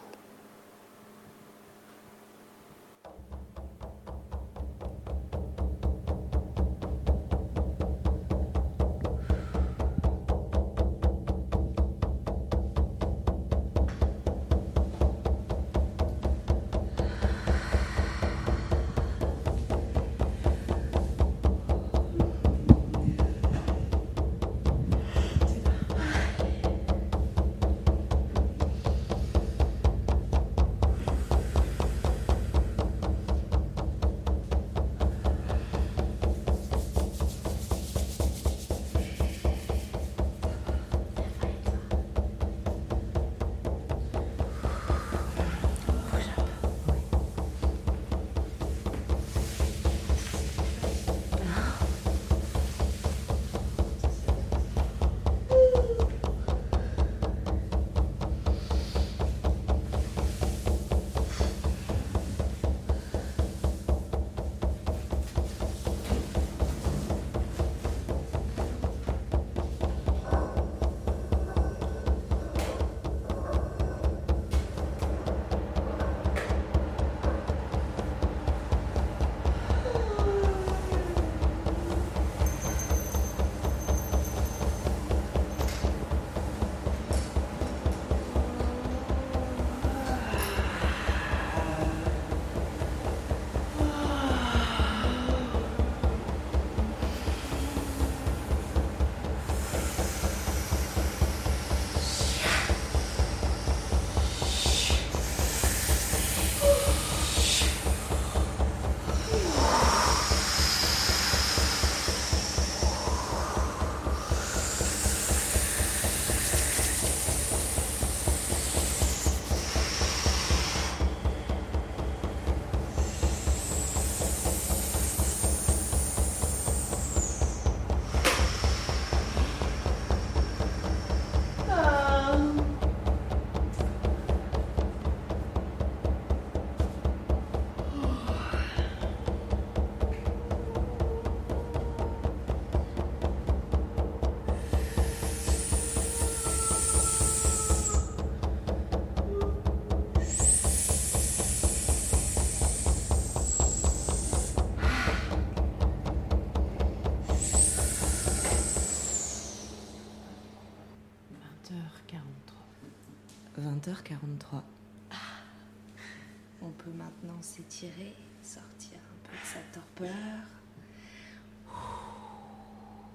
[167.46, 170.10] S'étirer, sortir un peu de sa torpeur.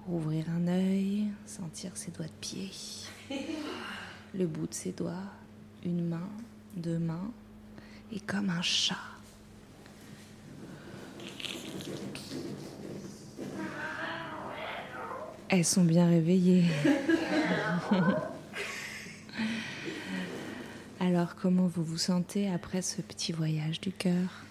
[0.07, 2.71] Ouvrir un œil, sentir ses doigts de pied,
[4.33, 5.29] le bout de ses doigts,
[5.83, 6.29] une main,
[6.75, 7.31] deux mains,
[8.11, 8.95] et comme un chat.
[15.49, 16.65] Elles sont bien réveillées.
[21.21, 24.43] Alors, comment vous vous sentez après ce petit voyage du cœur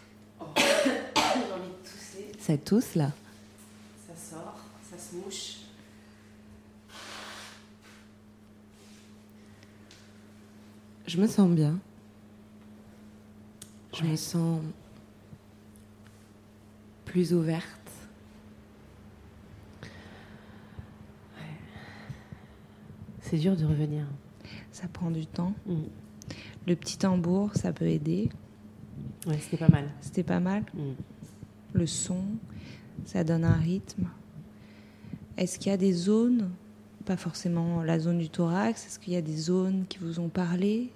[0.56, 2.32] J'ai envie de tousser.
[2.38, 3.10] Ça tousse là
[4.06, 5.56] Ça sort, ça se mouche.
[11.08, 11.76] Je me sens bien.
[13.92, 14.62] Je me sens
[17.04, 17.66] plus ouverte.
[23.22, 24.06] C'est dur de revenir.
[24.70, 25.52] Ça prend du temps.
[25.66, 25.82] Mm.
[26.70, 28.28] Le petit tambour, ça peut aider.
[29.26, 29.90] Ouais, c'était pas mal.
[30.00, 30.62] C'était pas mal.
[30.72, 30.92] Mm.
[31.72, 32.22] Le son,
[33.04, 34.08] ça donne un rythme.
[35.36, 36.48] Est-ce qu'il y a des zones,
[37.06, 40.28] pas forcément la zone du thorax, est-ce qu'il y a des zones qui vous ont
[40.28, 40.92] parlé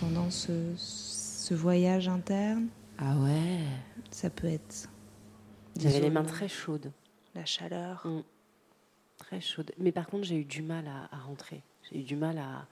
[0.00, 2.66] pendant ce, ce voyage interne?
[2.98, 3.60] Ah ouais
[4.10, 4.88] Ça peut être.
[5.78, 6.90] J'avais les mains très chaudes.
[7.36, 8.04] La chaleur.
[8.04, 8.22] Mm.
[9.18, 9.70] Très chaudes.
[9.78, 11.62] Mais par contre, j'ai eu du mal à, à rentrer.
[11.88, 12.66] J'ai eu du mal à,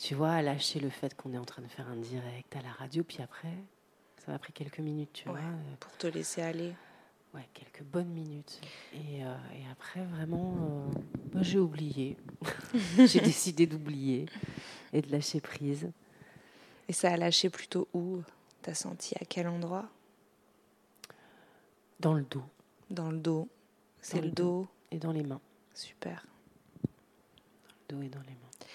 [0.00, 2.62] tu vois, à lâcher le fait qu'on est en train de faire un direct à
[2.62, 3.04] la radio.
[3.04, 3.52] Puis après,
[4.24, 5.50] ça m'a pris quelques minutes, tu Ouais, vois.
[5.78, 6.72] pour te laisser aller.
[7.34, 8.60] Ouais, quelques bonnes minutes.
[8.94, 10.98] Et, euh, et après, vraiment, euh,
[11.34, 12.16] moi, j'ai oublié.
[12.98, 14.26] j'ai décidé d'oublier
[14.92, 15.90] et de lâcher prise.
[16.88, 18.22] Et ça a lâché plutôt où?
[18.62, 19.88] T'as senti à quel endroit?
[22.00, 22.42] Dans le dos.
[22.88, 23.48] Dans le dos.
[24.00, 24.66] C'est le dos.
[24.90, 25.40] Et dans les mains.
[25.74, 26.26] Super.
[27.88, 28.66] Dans le dos et dans les mains.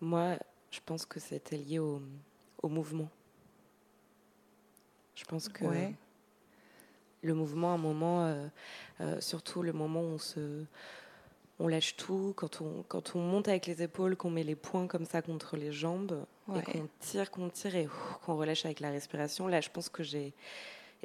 [0.00, 0.38] Moi,
[0.70, 2.00] je pense que c'était lié au,
[2.62, 3.08] au mouvement.
[5.14, 5.94] Je pense que Ouais.
[7.22, 8.46] le mouvement, à un moment, euh,
[9.00, 10.64] euh, surtout le moment où on se,
[11.58, 14.86] on lâche tout, quand on, quand on monte avec les épaules, qu'on met les poings
[14.86, 16.58] comme ça contre les jambes Ouais.
[16.60, 17.88] et qu'on tire, qu'on tire et
[18.24, 19.46] qu'on relâche avec la respiration.
[19.46, 20.32] Là, je pense que j'ai,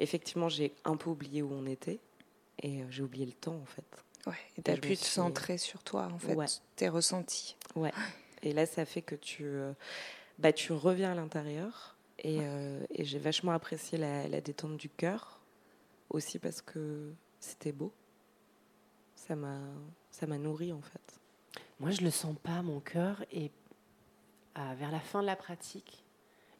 [0.00, 2.00] effectivement, j'ai un peu oublié où on était
[2.62, 3.84] et euh, j'ai oublié le temps en fait.
[4.26, 4.34] Ouais.
[4.56, 6.46] Et t'as pu te centrer sur toi, en fait, Ouais.
[6.74, 7.54] tes ressentis.
[7.76, 7.92] Ouais.
[8.42, 9.72] Et là, ça fait que tu, euh,
[10.38, 11.96] bah, tu reviens à l'intérieur.
[12.18, 15.40] Et, euh, et j'ai vachement apprécié la, la détente du cœur
[16.10, 17.92] aussi parce que c'était beau.
[19.14, 19.58] Ça m'a,
[20.10, 21.20] ça m'a nourri en fait.
[21.80, 23.22] Moi, je le sens pas, mon cœur.
[23.32, 23.50] Et
[24.54, 26.02] à- vers la fin de la pratique,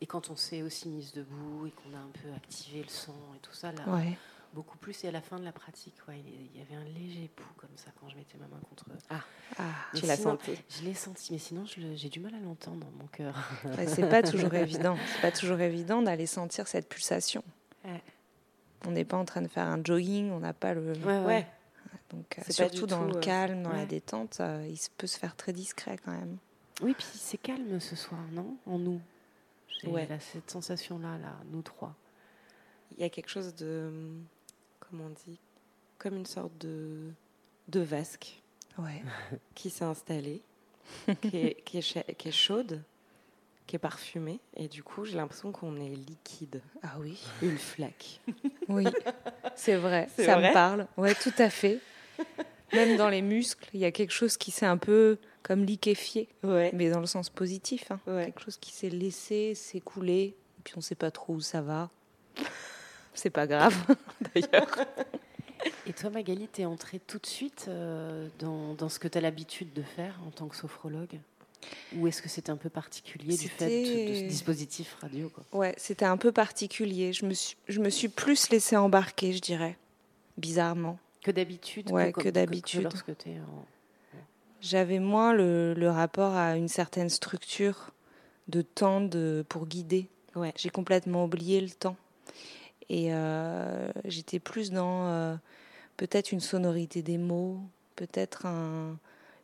[0.03, 3.17] et quand on s'est aussi mise debout et qu'on a un peu activé le sang
[3.35, 4.19] et tout ça, là, Ouais.
[4.57, 5.05] Beaucoup plus.
[5.05, 7.77] Et à la fin de la pratique, ouais, il y- avait un léger pouls comme
[7.77, 8.87] ça quand je mettais ma main contre.
[9.11, 9.21] Ah,
[9.59, 10.53] Ah, Mais tu l'as senti.
[10.71, 13.37] Je l'ai senti, mais sinon, j'ai du mal à l'entendre dans mon cœur.
[13.77, 14.97] Ouais, c'est pas toujours évident.
[15.15, 17.45] C'est pas toujours évident d'aller sentir cette pulsation.
[17.85, 18.03] Ouais.
[18.87, 20.93] On n'est pas en train de faire un jogging, on n'a pas le.
[21.05, 21.47] Ouais, ouais.
[22.11, 25.19] Donc, euh, surtout dans tout, le euh, calme, dans la détente, euh, il peut se
[25.19, 26.39] faire très discret quand même.
[26.83, 28.57] Oui, puis c'est calme ce soir, non?
[28.67, 29.01] En nous.
[29.69, 29.91] J'ai
[30.21, 31.95] cette sensation-là, là, nous trois.
[32.97, 33.91] Il y a quelque chose de,
[34.91, 35.39] comment on dit,
[35.99, 37.11] comme une sorte de,
[37.69, 38.41] de vasque
[38.79, 39.03] Ouais.
[39.55, 40.43] qui s'est installée,
[41.23, 42.83] qui, est, qui, est cha- qui est chaude,
[43.67, 44.39] qui est parfumée.
[44.57, 46.61] Et du coup, j'ai l'impression qu'on est liquide.
[46.83, 47.19] Ah oui.
[47.43, 48.21] Une flaque.
[48.69, 48.85] Oui,
[49.55, 50.87] c'est vrai, ça vrai me parle.
[50.97, 51.81] Ouais, tout à fait.
[52.73, 56.29] Même dans les muscles, il y a quelque chose qui s'est un peu comme liquéfié,
[56.43, 56.71] Ouais.
[56.75, 57.91] mais dans le sens positif.
[57.91, 58.01] hein.
[58.07, 58.27] Ouais.
[58.27, 61.91] Quelque chose qui s'est laissé s'écouler, puis on ne sait pas trop où ça va.
[63.17, 63.75] C'est pas grave,
[64.35, 64.77] d'ailleurs.
[65.87, 69.21] Et toi, Magali, t'es entrée tout de suite euh, dans, dans ce que tu as
[69.21, 71.19] l'habitude de faire en tant que sophrologue?
[71.97, 75.45] Ou est-ce que c'était un peu particulier du fait de, ce dispositif radio quoi?
[75.53, 77.13] Ouais, c'était un peu particulier.
[77.13, 79.77] Je me suis, je me suis plus laissée embarquer, je dirais,
[80.37, 80.99] bizarrement.
[81.25, 82.87] Que d'habitude Ouais, que, que d'habitude.
[82.87, 83.65] en...
[84.61, 87.91] J'avais moins le, le rapport à une certaine structure
[88.49, 90.09] de temps de, pour guider.
[90.37, 90.53] Ouais.
[90.57, 91.97] J'ai complètement oublié le temps.
[92.89, 95.35] Et euh, j'étais plus dans euh,
[95.97, 97.61] peut-être une sonorité des mots,
[97.97, 98.99] peut-être un-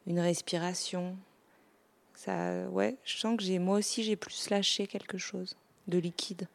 [0.06, 1.16] une respiration.
[2.14, 5.56] Ça, ouais, je sens que j'ai moi aussi j'ai plus lâché quelque chose
[5.88, 6.46] de liquide.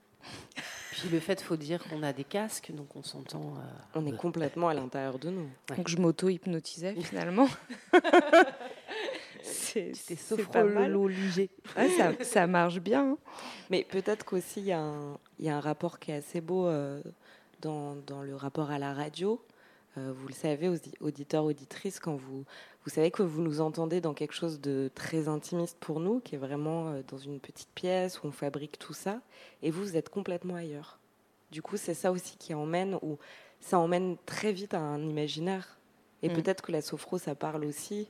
[0.91, 3.53] Puis le fait, faut dire qu'on a des casques, donc on s'entend.
[3.57, 3.61] euh,
[3.95, 5.47] On est complètement à l'intérieur de nous.
[5.75, 7.47] Donc je m'auto-hypnotisais finalement.
[9.43, 9.93] c'est
[10.51, 10.91] pas mal.
[11.77, 13.11] Ouais, ça, ça marche bien.
[13.11, 13.17] hein.
[13.69, 16.41] Mais peut-être qu'aussi, il y, a un- il y a un rapport qui est assez
[16.41, 17.01] beau euh,
[17.61, 19.41] dans, dans le rapport à la radio.
[19.97, 22.43] Euh, vous le savez, audi- auditeurs, auditrices, quand vous,
[22.85, 26.35] vous savez que vous nous entendez dans quelque chose de très intimiste pour nous, qui
[26.35, 29.21] est vraiment euh, dans une petite pièce où on fabrique tout ça,
[29.63, 30.99] et vous, vous êtes complètement ailleurs.
[31.51, 33.17] Du coup, c'est ça aussi qui emmène, ou
[33.59, 35.79] ça emmène très vite à un imaginaire.
[36.21, 36.33] Et Mm.
[36.33, 38.07] peut-être que la sophro, ça parle aussi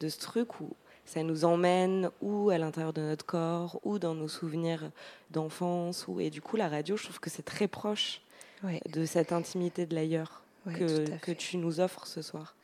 [0.00, 0.70] de ce truc où
[1.04, 4.90] ça nous emmène ou à l'intérieur de notre corps ou dans nos souvenirs
[5.30, 6.06] d'enfance.
[6.08, 6.20] Ou...
[6.20, 8.20] Et du coup, la radio, je trouve que c'est très proche
[8.62, 8.80] Ouais.
[8.90, 12.54] de cette intimité de l'ailleurs Ouais, que, que tu nous offres ce soir.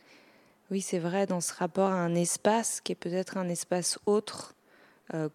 [0.71, 4.55] Oui, c'est vrai, dans ce rapport à un espace qui est peut-être un espace autre,
[5.15, 5.29] euh,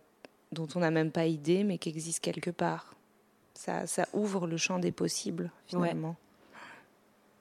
[0.52, 2.96] dont on n'a même pas idée, mais qui existe quelque part.
[3.54, 6.16] Ça, ça ouvre le champ des possibles, finalement.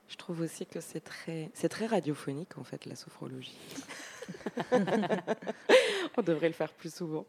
[0.09, 3.57] Je trouve aussi que c'est très, c'est très radiophonique, en fait, la sophrologie.
[6.17, 7.27] On devrait le faire plus souvent.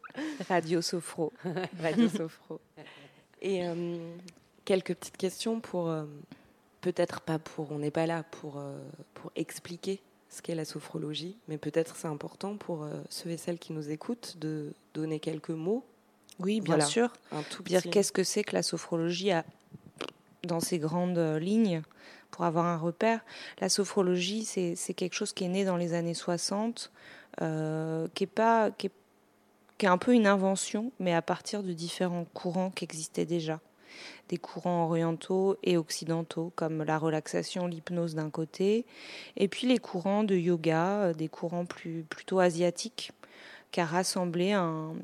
[0.48, 1.32] Radio Sophro.
[1.82, 2.60] Radio Sophro.
[3.42, 3.98] Et euh,
[4.64, 6.04] quelques petites questions pour, euh,
[6.80, 8.78] peut-être pas pour, on n'est pas là pour, euh,
[9.14, 10.00] pour expliquer
[10.30, 13.90] ce qu'est la sophrologie, mais peut-être c'est important pour euh, ceux et celles qui nous
[13.90, 15.84] écoutent de donner quelques mots.
[16.38, 17.12] Oui, bien Voilà, sûr.
[17.32, 19.44] Un tout Dire qu'est-ce que c'est que la sophrologie à-
[20.44, 21.82] dans ses grandes euh, lignes
[22.30, 23.20] pour avoir un repère.
[23.60, 26.92] La sophrologie, c'est quelque chose qui est né dans les années 60,
[27.40, 32.26] euh, qui, est pas, qui, est, un peu une invention, mais à partir de différents
[32.34, 33.60] courants qui existaient déjà.
[34.28, 38.84] Des courants orientaux et occidentaux, comme la relaxation, l'hypnose d'un côté,
[39.36, 43.12] et puis les courants de yoga, euh, des courants plus, plutôt asiatiques,
[43.70, 44.94] qu'a rassemblé un,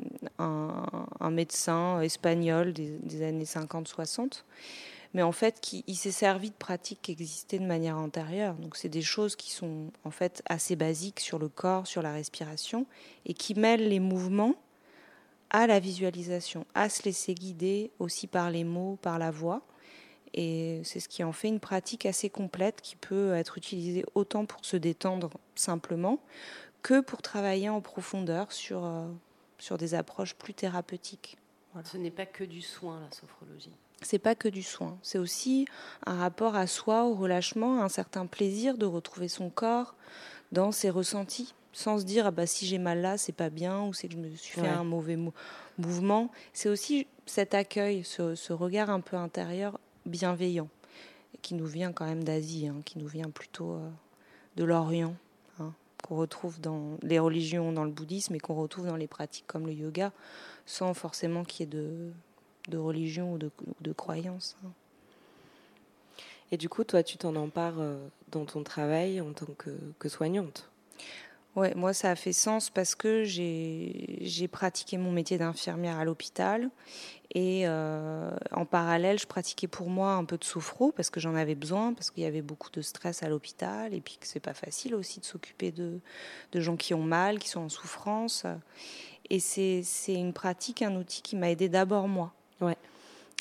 [1.31, 4.45] médecin espagnol des années 50-60,
[5.15, 8.55] mais en fait il s'est servi de pratiques qui existaient de manière antérieure.
[8.57, 12.13] Donc c'est des choses qui sont en fait assez basiques sur le corps, sur la
[12.13, 12.87] respiration,
[13.25, 14.57] et qui mêlent les mouvements
[15.51, 19.63] à la visualisation, à se laisser guider aussi par les mots, par la voix.
[20.35, 24.47] Et c'est ce qui en fait une pratique assez complète qui peut être utilisée autant
[24.47, 26.19] pour se détendre simplement
[26.83, 29.07] que pour travailler en profondeur sur, euh,
[29.59, 31.39] sur des approches plus thérapeutiques.
[31.85, 33.73] Ce n'est pas que du soin, la sophrologie.
[34.05, 35.67] C'est pas que du soin, c'est aussi
[36.07, 39.95] un rapport à soi, au relâchement, un certain plaisir de retrouver son corps
[40.53, 43.83] dans ses ressentis, sans se dire ah bah si j'ai mal là, c'est pas bien
[43.83, 45.33] ou c'est que je me suis fait un mauvais mou-
[45.79, 46.31] mouvement.
[46.53, 50.69] C'est aussi cet accueil, ce, ce regard un peu intérieur bienveillant,
[51.43, 53.89] qui nous vient quand même d'Asie, hein, qui nous vient plutôt euh,
[54.57, 55.17] de l'Orient,
[55.59, 55.73] hein,
[56.07, 59.67] qu'on retrouve dans les religions, dans le bouddhisme, et qu'on retrouve dans les pratiques comme
[59.67, 60.13] le yoga,
[60.67, 62.13] sans forcément qu'il y ait de,
[62.69, 64.57] de religion ou de, croyance.
[64.65, 64.71] hein.
[66.53, 70.09] Et du coup, toi, tu t'en empares euh, dans ton travail en tant que, que
[70.09, 70.69] soignante?
[71.57, 76.69] Ouais, moi ça a fait sens parce que j'ai pratiqué mon métier d'infirmière à l'hôpital
[77.33, 81.37] et euh, en parallèle je pratiquais pour moi un peu de sophro parce que j'en
[81.37, 84.41] avais besoin parce qu'il y avait beaucoup de stress à l'hôpital et puis que c'est
[84.41, 86.01] pas facile aussi de s'occuper de,
[86.51, 88.47] de gens qui ont mal, qui sont en souffrance
[89.31, 92.33] et c'est une pratique, un outil qui m'a aidé d'abord moi.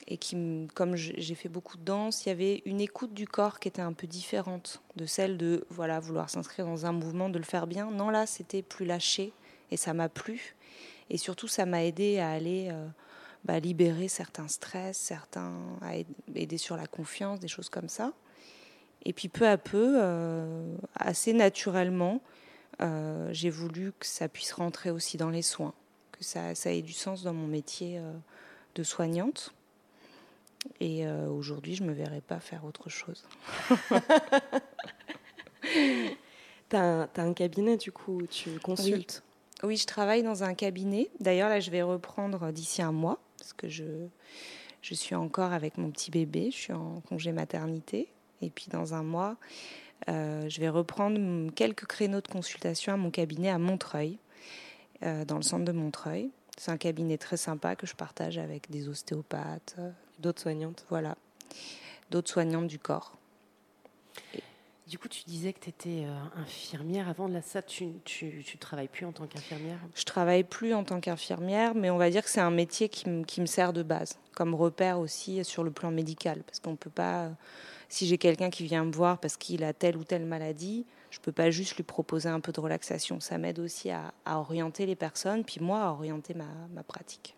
[0.07, 3.59] Et qui, comme j'ai fait beaucoup de danse, il y avait une écoute du corps
[3.59, 7.37] qui était un peu différente de celle de voilà vouloir s'inscrire dans un mouvement, de
[7.37, 7.89] le faire bien.
[7.89, 9.31] Non, là, c'était plus lâché
[9.71, 10.55] et ça m'a plu.
[11.09, 12.85] Et surtout, ça m'a aidé à aller euh,
[13.45, 18.11] bah, libérer certains stress, certains à aid- aider sur la confiance, des choses comme ça.
[19.05, 22.21] Et puis peu à peu, euh, assez naturellement,
[22.81, 25.73] euh, j'ai voulu que ça puisse rentrer aussi dans les soins,
[26.11, 28.01] que ça, ait du sens dans mon métier
[28.75, 29.53] de soignante.
[30.79, 33.25] Et euh, aujourd'hui, je me verrais pas faire autre chose.
[36.69, 39.23] T'as un, t'as un cabinet, du coup, où tu consultes?
[39.63, 39.69] Oui.
[39.69, 41.09] Oui, je travaille dans un cabinet.
[41.19, 44.07] D'ailleurs, là, je vais reprendre d'ici un mois, parce que je,
[44.81, 48.09] je suis encore avec mon petit bébé, je suis en congé maternité.
[48.41, 49.37] Et puis, dans un mois,
[50.09, 54.17] euh, je vais reprendre quelques créneaux de consultation à mon cabinet à Montreuil,
[55.03, 56.29] euh, dans le centre de Montreuil.
[56.57, 59.89] C'est un cabinet très sympa que je partage avec des ostéopathes, euh,
[60.19, 60.85] d'autres soignantes.
[60.89, 61.15] Voilà,
[62.11, 63.17] d'autres soignantes du corps.
[64.85, 67.07] Du coup, tu disais que tu étais infirmière.
[67.07, 69.79] Avant de là, ça, tu, tu, tu travailles plus en tant qu'infirmière?
[69.95, 73.09] Je travaille plus en tant qu'infirmière, mais on va dire que c'est un métier qui,
[73.09, 76.43] me- qui me sert de base, comme repère aussi sur le plan médical.
[76.43, 77.31] Parce qu'on peut pas,
[77.87, 81.19] si j'ai quelqu'un qui vient me voir parce qu'il a telle ou telle maladie, je
[81.19, 83.19] peux pas juste lui proposer un peu de relaxation.
[83.19, 87.35] Ça m'aide aussi à, à orienter les personnes, puis moi à orienter ma, ma pratique.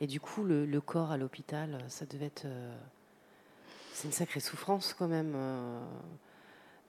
[0.00, 2.46] Et du coup, le, le corps à l'hôpital, ça devait être.
[2.46, 2.74] euh,
[3.92, 5.32] c'est une sacrée souffrance quand même.
[5.34, 5.80] euh,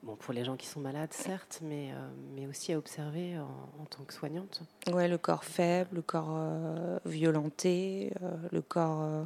[0.04, 3.82] bon, pour les gens qui sont malades, certes, mais, euh, mais aussi à observer en,
[3.82, 4.62] en tant que soignante.
[4.92, 9.24] Ouais, le corps faible, le corps euh, violenté, euh, le corps euh,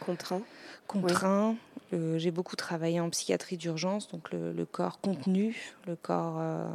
[0.00, 0.42] contraint.
[0.86, 1.56] Contraint.
[1.94, 6.68] Euh, J'ai beaucoup travaillé en psychiatrie d'urgence, donc le, le corps contenu, le corps euh,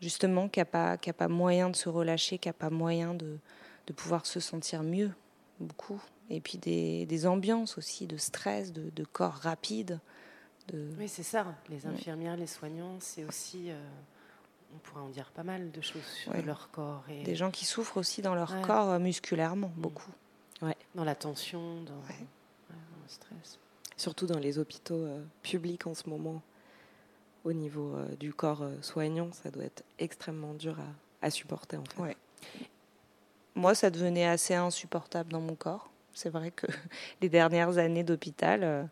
[0.00, 3.14] justement qui n'a pas, qui a pas moyen de se relâcher, qui n'a pas moyen
[3.14, 3.38] de,
[3.86, 5.10] de pouvoir se sentir mieux,
[5.60, 6.00] beaucoup.
[6.30, 9.98] Et puis des, des ambiances aussi de stress, de, de corps rapide.
[10.68, 10.90] De...
[10.98, 11.46] Oui, c'est ça.
[11.70, 11.92] Les Ouais.
[11.92, 13.70] infirmières, les soignants, c'est aussi.
[13.70, 13.80] euh,
[14.74, 16.42] on pourrait en dire pas mal de choses sur Ouais.
[16.42, 17.02] leur corps.
[17.08, 17.22] Et...
[17.22, 18.60] Des gens qui souffrent aussi dans leur Ouais.
[18.60, 20.10] corps euh, musculairement, beaucoup.
[20.60, 23.58] Ouais, dans la tension, dans, dans le stress.
[23.98, 26.40] Surtout dans les hôpitaux euh, publics en ce moment,
[27.44, 30.76] au niveau euh, du corps euh, soignant, ça doit être extrêmement dur
[31.20, 32.16] à, supporter en fait.
[33.56, 35.90] Moi, ça devenait assez insupportable dans mon corps.
[36.14, 36.66] C'est vrai que
[37.20, 38.88] les dernières années d'hôpital,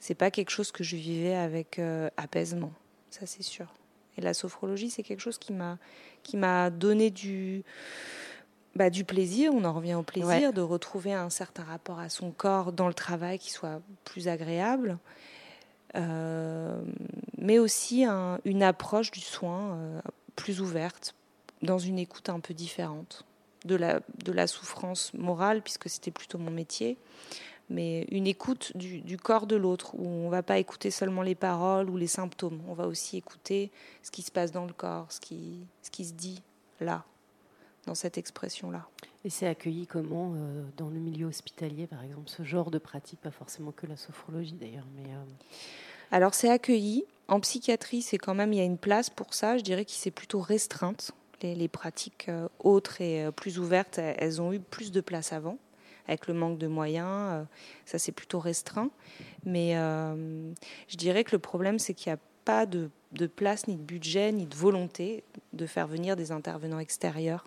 [0.00, 1.78] c'est pas quelque chose que je vivais avec
[2.16, 2.72] apaisement,
[3.10, 3.66] ça c'est sûr.
[4.16, 5.52] Et la sophrologie, c'est quelque chose qui
[6.36, 7.64] m'a donné du
[8.76, 9.52] bah, du plaisir.
[9.54, 10.52] On en revient au plaisir Ouais.
[10.52, 14.98] de retrouver un certain rapport à son corps dans le travail qui soit plus agréable.
[15.94, 16.80] Euh,
[17.36, 20.00] mais aussi un- une approche du soin euh,
[20.36, 21.14] plus ouverte,
[21.60, 23.24] dans une écoute un peu différente
[23.66, 26.96] de la, de la souffrance morale, puisque c'était plutôt mon métier,
[27.68, 31.22] mais une écoute du, du corps de l'autre, où on ne va pas écouter seulement
[31.22, 33.70] les paroles ou les symptômes, on va aussi écouter
[34.02, 36.42] ce qui se passe dans le corps, ce qui, ce qui se dit
[36.80, 37.04] là,
[37.86, 38.86] dans cette expression-là.
[39.24, 43.20] Et c'est accueilli comment euh, dans le milieu hospitalier, par exemple, ce genre de pratique,
[43.20, 45.24] pas forcément que la sophrologie d'ailleurs, mais euh,
[46.10, 47.04] Alors c'est accueilli.
[47.28, 49.56] En psychiatrie, c'est quand même il y a une place pour ça.
[49.56, 51.12] Je dirais que c'est plutôt restreinte.
[51.40, 55.58] Les, les pratiques euh, autres et plus ouvertes, elles, ont eu plus de place avant.
[56.08, 57.46] Avec le manque de moyens,
[57.86, 58.90] ça c'est plutôt restreint.
[59.44, 60.52] Mais euh,
[60.88, 63.82] je dirais que le problème, c'est qu'il n'y a pas de, de place, ni de
[63.82, 65.22] budget, ni de volonté
[65.52, 67.46] de faire venir des intervenants extérieurs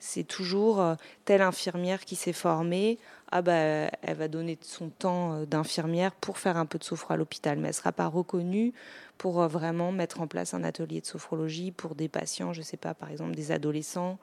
[0.00, 0.94] C'est toujours euh,
[1.26, 2.98] telle infirmière qui s'est formée,
[3.30, 7.12] ah bah, elle va donner son temps euh, d'infirmière pour faire un peu de sophro
[7.12, 8.72] à l'hôpital, mais elle ne sera pas reconnue
[9.18, 12.64] pour euh, vraiment mettre en place un atelier de sophrologie pour des patients, je ne
[12.64, 14.18] sais pas, par exemple des adolescents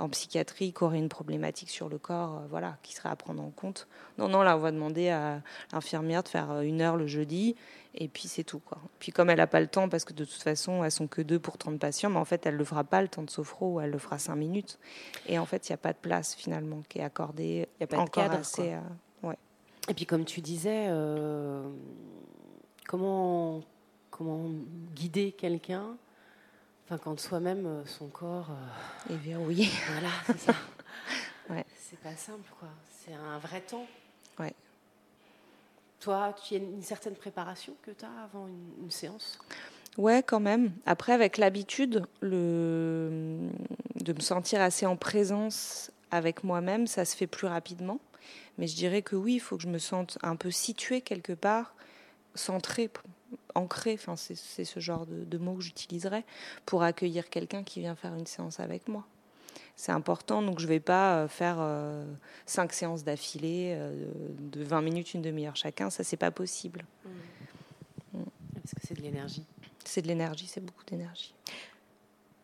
[0.00, 3.50] en psychiatrie qui auraient une problématique sur le corps, voilà, qui serait à prendre en
[3.50, 3.86] compte.
[4.18, 5.40] Non, non, là, on va demander à
[5.72, 7.54] l'infirmière de faire une heure le jeudi,
[7.94, 8.60] et puis c'est tout.
[8.60, 8.78] Quoi.
[8.98, 11.22] Puis comme elle n'a pas le temps, parce que de toute façon, elles sont que
[11.22, 13.30] deux pour 30 patients, mais en fait, elle ne le fera pas le temps de
[13.30, 14.78] sophro, elle le fera cinq minutes.
[15.26, 17.68] Et en fait, il n'y a pas de place finalement qui est accordée.
[17.80, 18.38] Il n'y a pas de cadre.
[18.38, 18.72] assez.
[18.72, 18.80] euh,
[19.22, 19.36] ouais.
[19.88, 21.68] Et puis comme tu disais, euh,
[22.86, 23.62] comment,
[24.10, 24.50] comment
[24.94, 25.96] guider quelqu'un
[26.90, 28.50] enfin, quand soi-même, euh, son corps...
[29.08, 29.68] est verrouillé.
[29.92, 30.54] Voilà, c'est ça.
[31.48, 31.64] Ouais.
[31.76, 32.68] C'est pas simple, quoi.
[32.90, 33.86] C'est un vrai temps.
[34.38, 34.54] Ouais.
[36.00, 39.38] Toi, tu as une certaine préparation que tu as avant une, une séance?
[39.98, 40.72] Ouais, quand même.
[40.86, 43.50] Après, avec l'habitude le...
[44.04, 48.00] de me sentir assez en présence avec moi-même, ça se fait plus rapidement.
[48.58, 51.32] Mais je dirais que oui, il faut que je me sente un peu située quelque
[51.32, 51.74] part,
[52.34, 52.90] centrée,
[53.54, 56.24] ancrée, enfin, c'est c'est ce genre de, de mot que j'utiliserais,
[56.66, 59.06] pour accueillir quelqu'un qui vient faire une séance avec moi.
[59.80, 62.04] C'est important, donc je ne vais pas euh, faire euh,
[62.44, 66.84] cinq séances d'affilée euh, de 20 minutes, une demi-heure chacun, ça c'est pas possible.
[68.12, 69.46] Parce que c'est de l'énergie.
[69.86, 71.32] C'est de l'énergie, c'est beaucoup d'énergie.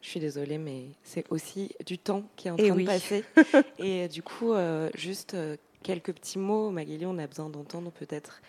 [0.07, 2.85] Je suis désolée, mais c'est aussi du temps qui est en Eh train oui.
[2.85, 3.25] de passer.
[3.81, 8.41] Et du coup, euh, juste euh, quelques petits mots, Magali, on a besoin d'entendre peut-être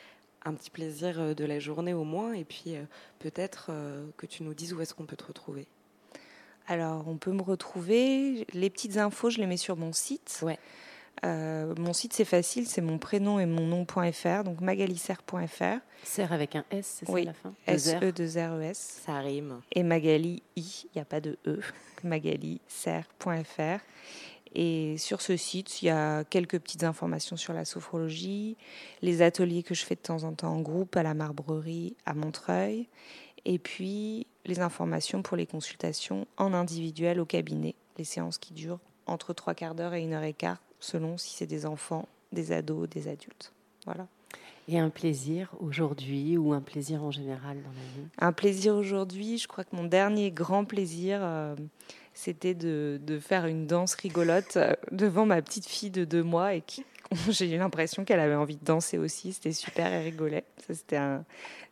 [0.46, 2.76] un petit plaisir euh, de la journée au moins, et puis
[3.18, 3.72] peut-être
[4.18, 5.66] que tu nous dises où est-ce qu'on peut te retrouver.
[6.68, 8.46] Alors, on peut me retrouver.
[8.54, 10.44] Les petites infos, je les mets sur mon site.
[11.26, 15.80] Euh, mon site, c'est facile, c'est mon prénom et mon nom.fr, donc magalicer.fr.
[16.04, 17.26] Serre avec un S, c'est ça oui.
[17.26, 17.54] la fin?
[17.68, 17.76] Deux R.
[17.76, 19.02] S-E-2-R-E-S.
[19.06, 19.62] Ça rime.
[19.72, 21.60] Et Magali I, il n'y a pas de E.
[22.04, 23.80] magalicer.fr.
[24.56, 28.56] Et sur ce site, il y a quelques petites informations sur la sophrologie,
[29.02, 32.14] les ateliers que je fais de temps en temps en groupe à la Marbrerie à
[32.14, 32.88] Montreuil,
[33.46, 38.80] et puis les informations pour les consultations en individuel au cabinet, les séances qui durent
[39.06, 42.52] entre trois quarts d'heure et une heure et quart, selon si c'est des enfants, des
[42.52, 43.54] ados, des adultes.
[43.86, 44.08] Voilà.
[44.70, 48.08] Et un plaisir aujourd'hui ou un plaisir en général dans la vie?
[48.20, 51.56] Un plaisir aujourd'hui, je crois que mon dernier grand plaisir, euh,
[52.14, 56.54] c'était de, de faire une danse rigolote euh, devant ma petite fille de deux mois
[56.54, 56.84] et qui,
[57.30, 59.32] j'ai eu l'impression qu'elle avait envie de danser aussi.
[59.32, 60.44] C'était super, elle rigolait.
[60.66, 61.24] Ça, c'était, un,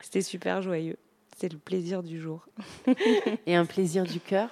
[0.02, 0.98] c'était super joyeux.
[1.34, 2.48] C'était le plaisir du jour.
[3.46, 4.50] Et un plaisir du cœur?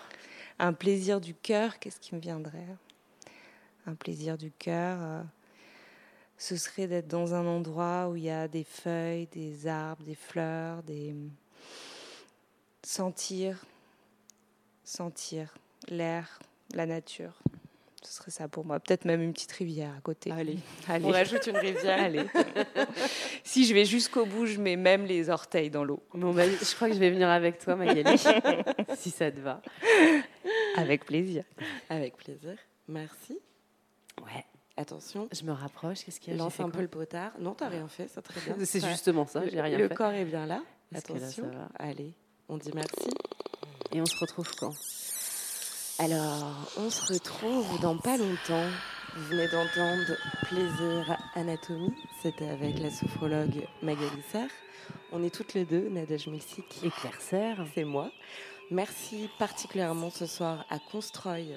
[0.60, 2.68] Un plaisir du cœur, qu'est-ce qui me viendrait?
[3.86, 5.22] Un plaisir du cœur, euh,
[6.38, 10.16] ce serait d'être dans un endroit où il y a des feuilles, des arbres, des
[10.16, 11.16] fleurs, des
[12.84, 13.66] sentir,
[14.84, 15.54] sentir
[15.88, 16.40] l'air,
[16.74, 17.34] la nature.
[18.04, 18.82] Ce serait ça pour moi.
[18.82, 20.30] Peut-être même une petite rivière à côté.
[20.32, 20.58] Allez,
[20.90, 21.06] Allez.
[21.06, 22.04] on rajoute une rivière.
[22.04, 22.26] Allez.
[23.44, 26.04] si je vais jusqu'au bout, je mets même les orteils dans l'eau.
[26.14, 28.18] Bon, bah, je crois que je vais venir avec toi, Magali,
[28.98, 29.62] si ça te va.
[30.76, 31.46] Avec plaisir.
[31.90, 32.58] Avec plaisir.
[32.90, 33.40] Merci.
[34.22, 34.46] Ouais.
[34.78, 35.28] Attention.
[35.32, 36.04] Je me rapproche.
[36.04, 36.40] Qu'est-ce qu'il y a?
[36.40, 37.32] Lance un peu le potard.
[37.40, 38.56] Non, t'as rien fait, c'est très bien.
[38.66, 39.96] C'est Ça- justement ça, j'ai rien le fait.
[39.96, 40.62] corps est bien là.
[40.96, 41.44] Attention.
[41.52, 42.14] ça va Allez,
[42.50, 43.10] on dit merci.
[43.92, 44.74] Et on se retrouve quand?
[46.00, 48.68] Alors, on se retrouve dans pas longtemps.
[49.16, 51.94] Vous venez d'entendre Plaisir Anatomie.
[52.24, 54.50] C'était avec la sophrologue Magali Serre.
[55.12, 56.84] On est toutes les deux, Nadège Milsik.
[56.84, 57.66] Et Claire Serre.
[57.76, 58.12] C'est moi.
[58.72, 61.56] Merci particulièrement ce soir à Constreuil,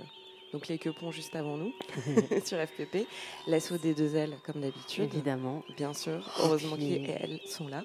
[0.57, 1.75] donc les quepons juste avant nous,
[2.47, 3.07] sur FPP.
[3.47, 5.13] L'assaut des deux ailes, comme d'habitude.
[5.13, 5.63] Évidemment.
[5.77, 6.27] Bien sûr.
[6.41, 7.85] Heureusement puis- qu'ils et elles sont là.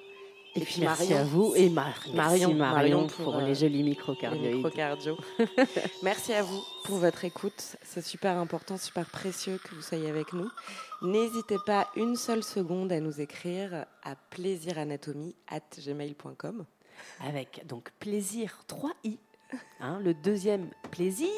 [0.55, 4.55] Et puis merci à vous et Mar- merci Marion pour les jolis microcardioïdes.
[4.55, 5.17] microcardio.
[6.03, 7.75] merci à vous pour votre écoute.
[7.83, 10.49] C'est super important, super précieux que vous soyez avec nous.
[11.01, 16.65] N'hésitez pas une seule seconde à nous écrire à plaisiranatomie@gmail.com.
[17.25, 19.17] Avec donc plaisir 3i.
[19.79, 21.29] Hein, le deuxième plaisir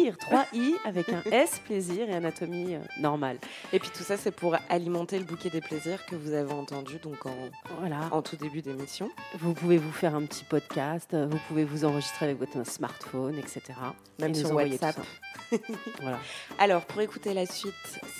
[0.00, 3.38] 3i avec un S plaisir et anatomie euh, normale.
[3.72, 6.98] Et puis tout ça, c'est pour alimenter le bouquet des plaisirs que vous avez entendu
[6.98, 7.34] donc en,
[7.80, 8.08] Voilà.
[8.10, 9.10] en tout début d'émission.
[9.38, 13.38] Vous pouvez vous faire un petit podcast, euh, vous pouvez vous enregistrer avec votre smartphone,
[13.38, 13.62] etc.
[14.20, 14.96] Même Et sur WhatsApp.
[16.00, 16.18] voilà.
[16.58, 17.74] Alors, pour écouter la suite,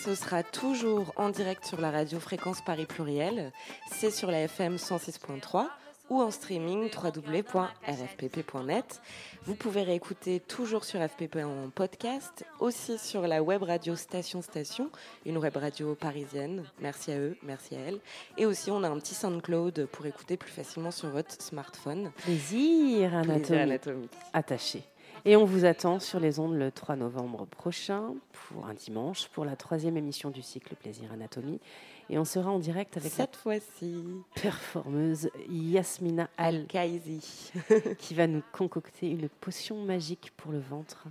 [0.05, 3.53] ce sera toujours en direct sur la radio Fréquence Paris Pluriel.
[3.91, 5.67] C'est sur la FM 106.3
[6.13, 9.01] ou en streaming www.rfpp.net.
[9.45, 14.91] Vous pouvez réécouter toujours sur FPP en podcast, aussi sur la web radio Station Station,
[15.25, 16.65] une web radio parisienne.
[16.81, 18.01] Merci à eux, merci à elles.
[18.37, 22.13] Et aussi, on a un petit SoundCloud pour écouter plus facilement sur votre smartphone.
[22.19, 23.41] Plaisir anatomie.
[23.41, 24.09] Plaisir anatomie.
[24.35, 24.83] Attaché.
[25.25, 29.47] Et on vous attend sur les ondes le 3 novembre prochain, pour un dimanche, pour
[29.47, 31.61] la troisième émission du cycle Plaisir Anatomie.
[32.11, 37.53] Et on sera en direct avec cette fois-ci performeuse Yasmina Al-Kaizi,
[37.99, 41.07] qui va nous concocter une potion magique pour le ventre.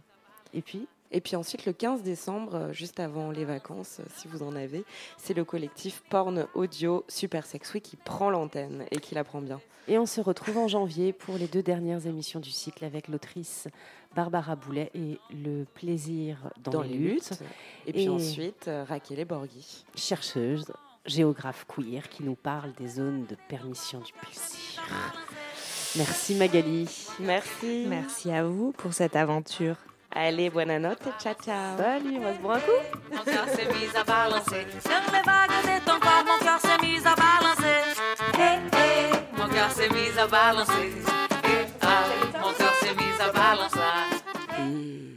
[0.54, 4.28] Et puis et puis ensuite, le 15 décembre, euh, juste avant les vacances, euh, si
[4.28, 4.84] vous en avez,
[5.18, 9.42] c'est le collectif Porn Audio Super Sex Week qui prend l'antenne et qui la prend
[9.42, 9.60] bien.
[9.88, 13.68] Et on se retrouve en janvier pour les deux dernières émissions du cycle avec l'autrice
[14.16, 17.34] Barbara Boulet et Le plaisir dans, les, luttes.
[17.88, 19.86] Et puis ensuite, euh, Raquel Borghi.
[19.96, 20.72] Chercheuse,
[21.06, 24.82] géographe queer qui nous parle des zones de permission du plaisir.
[25.98, 26.88] Merci Magali.
[27.20, 27.86] Merci.
[27.88, 29.76] Merci à vous pour cette aventure.
[30.14, 31.78] Allez, bonne note, ciao ciao.
[31.78, 33.16] Salut, on va se boire un coup.
[33.16, 36.26] Mon cœur s'est mis à balancer sur les vagues de ton corps.
[36.26, 37.82] Mon cœur s'est mis à balancer.
[38.38, 39.12] Hey, hey.
[39.38, 40.92] Mon cœur s'est mis à balancer.
[41.44, 42.04] Hey, ah.
[42.42, 45.11] Mon cœur s'est mis à balancer.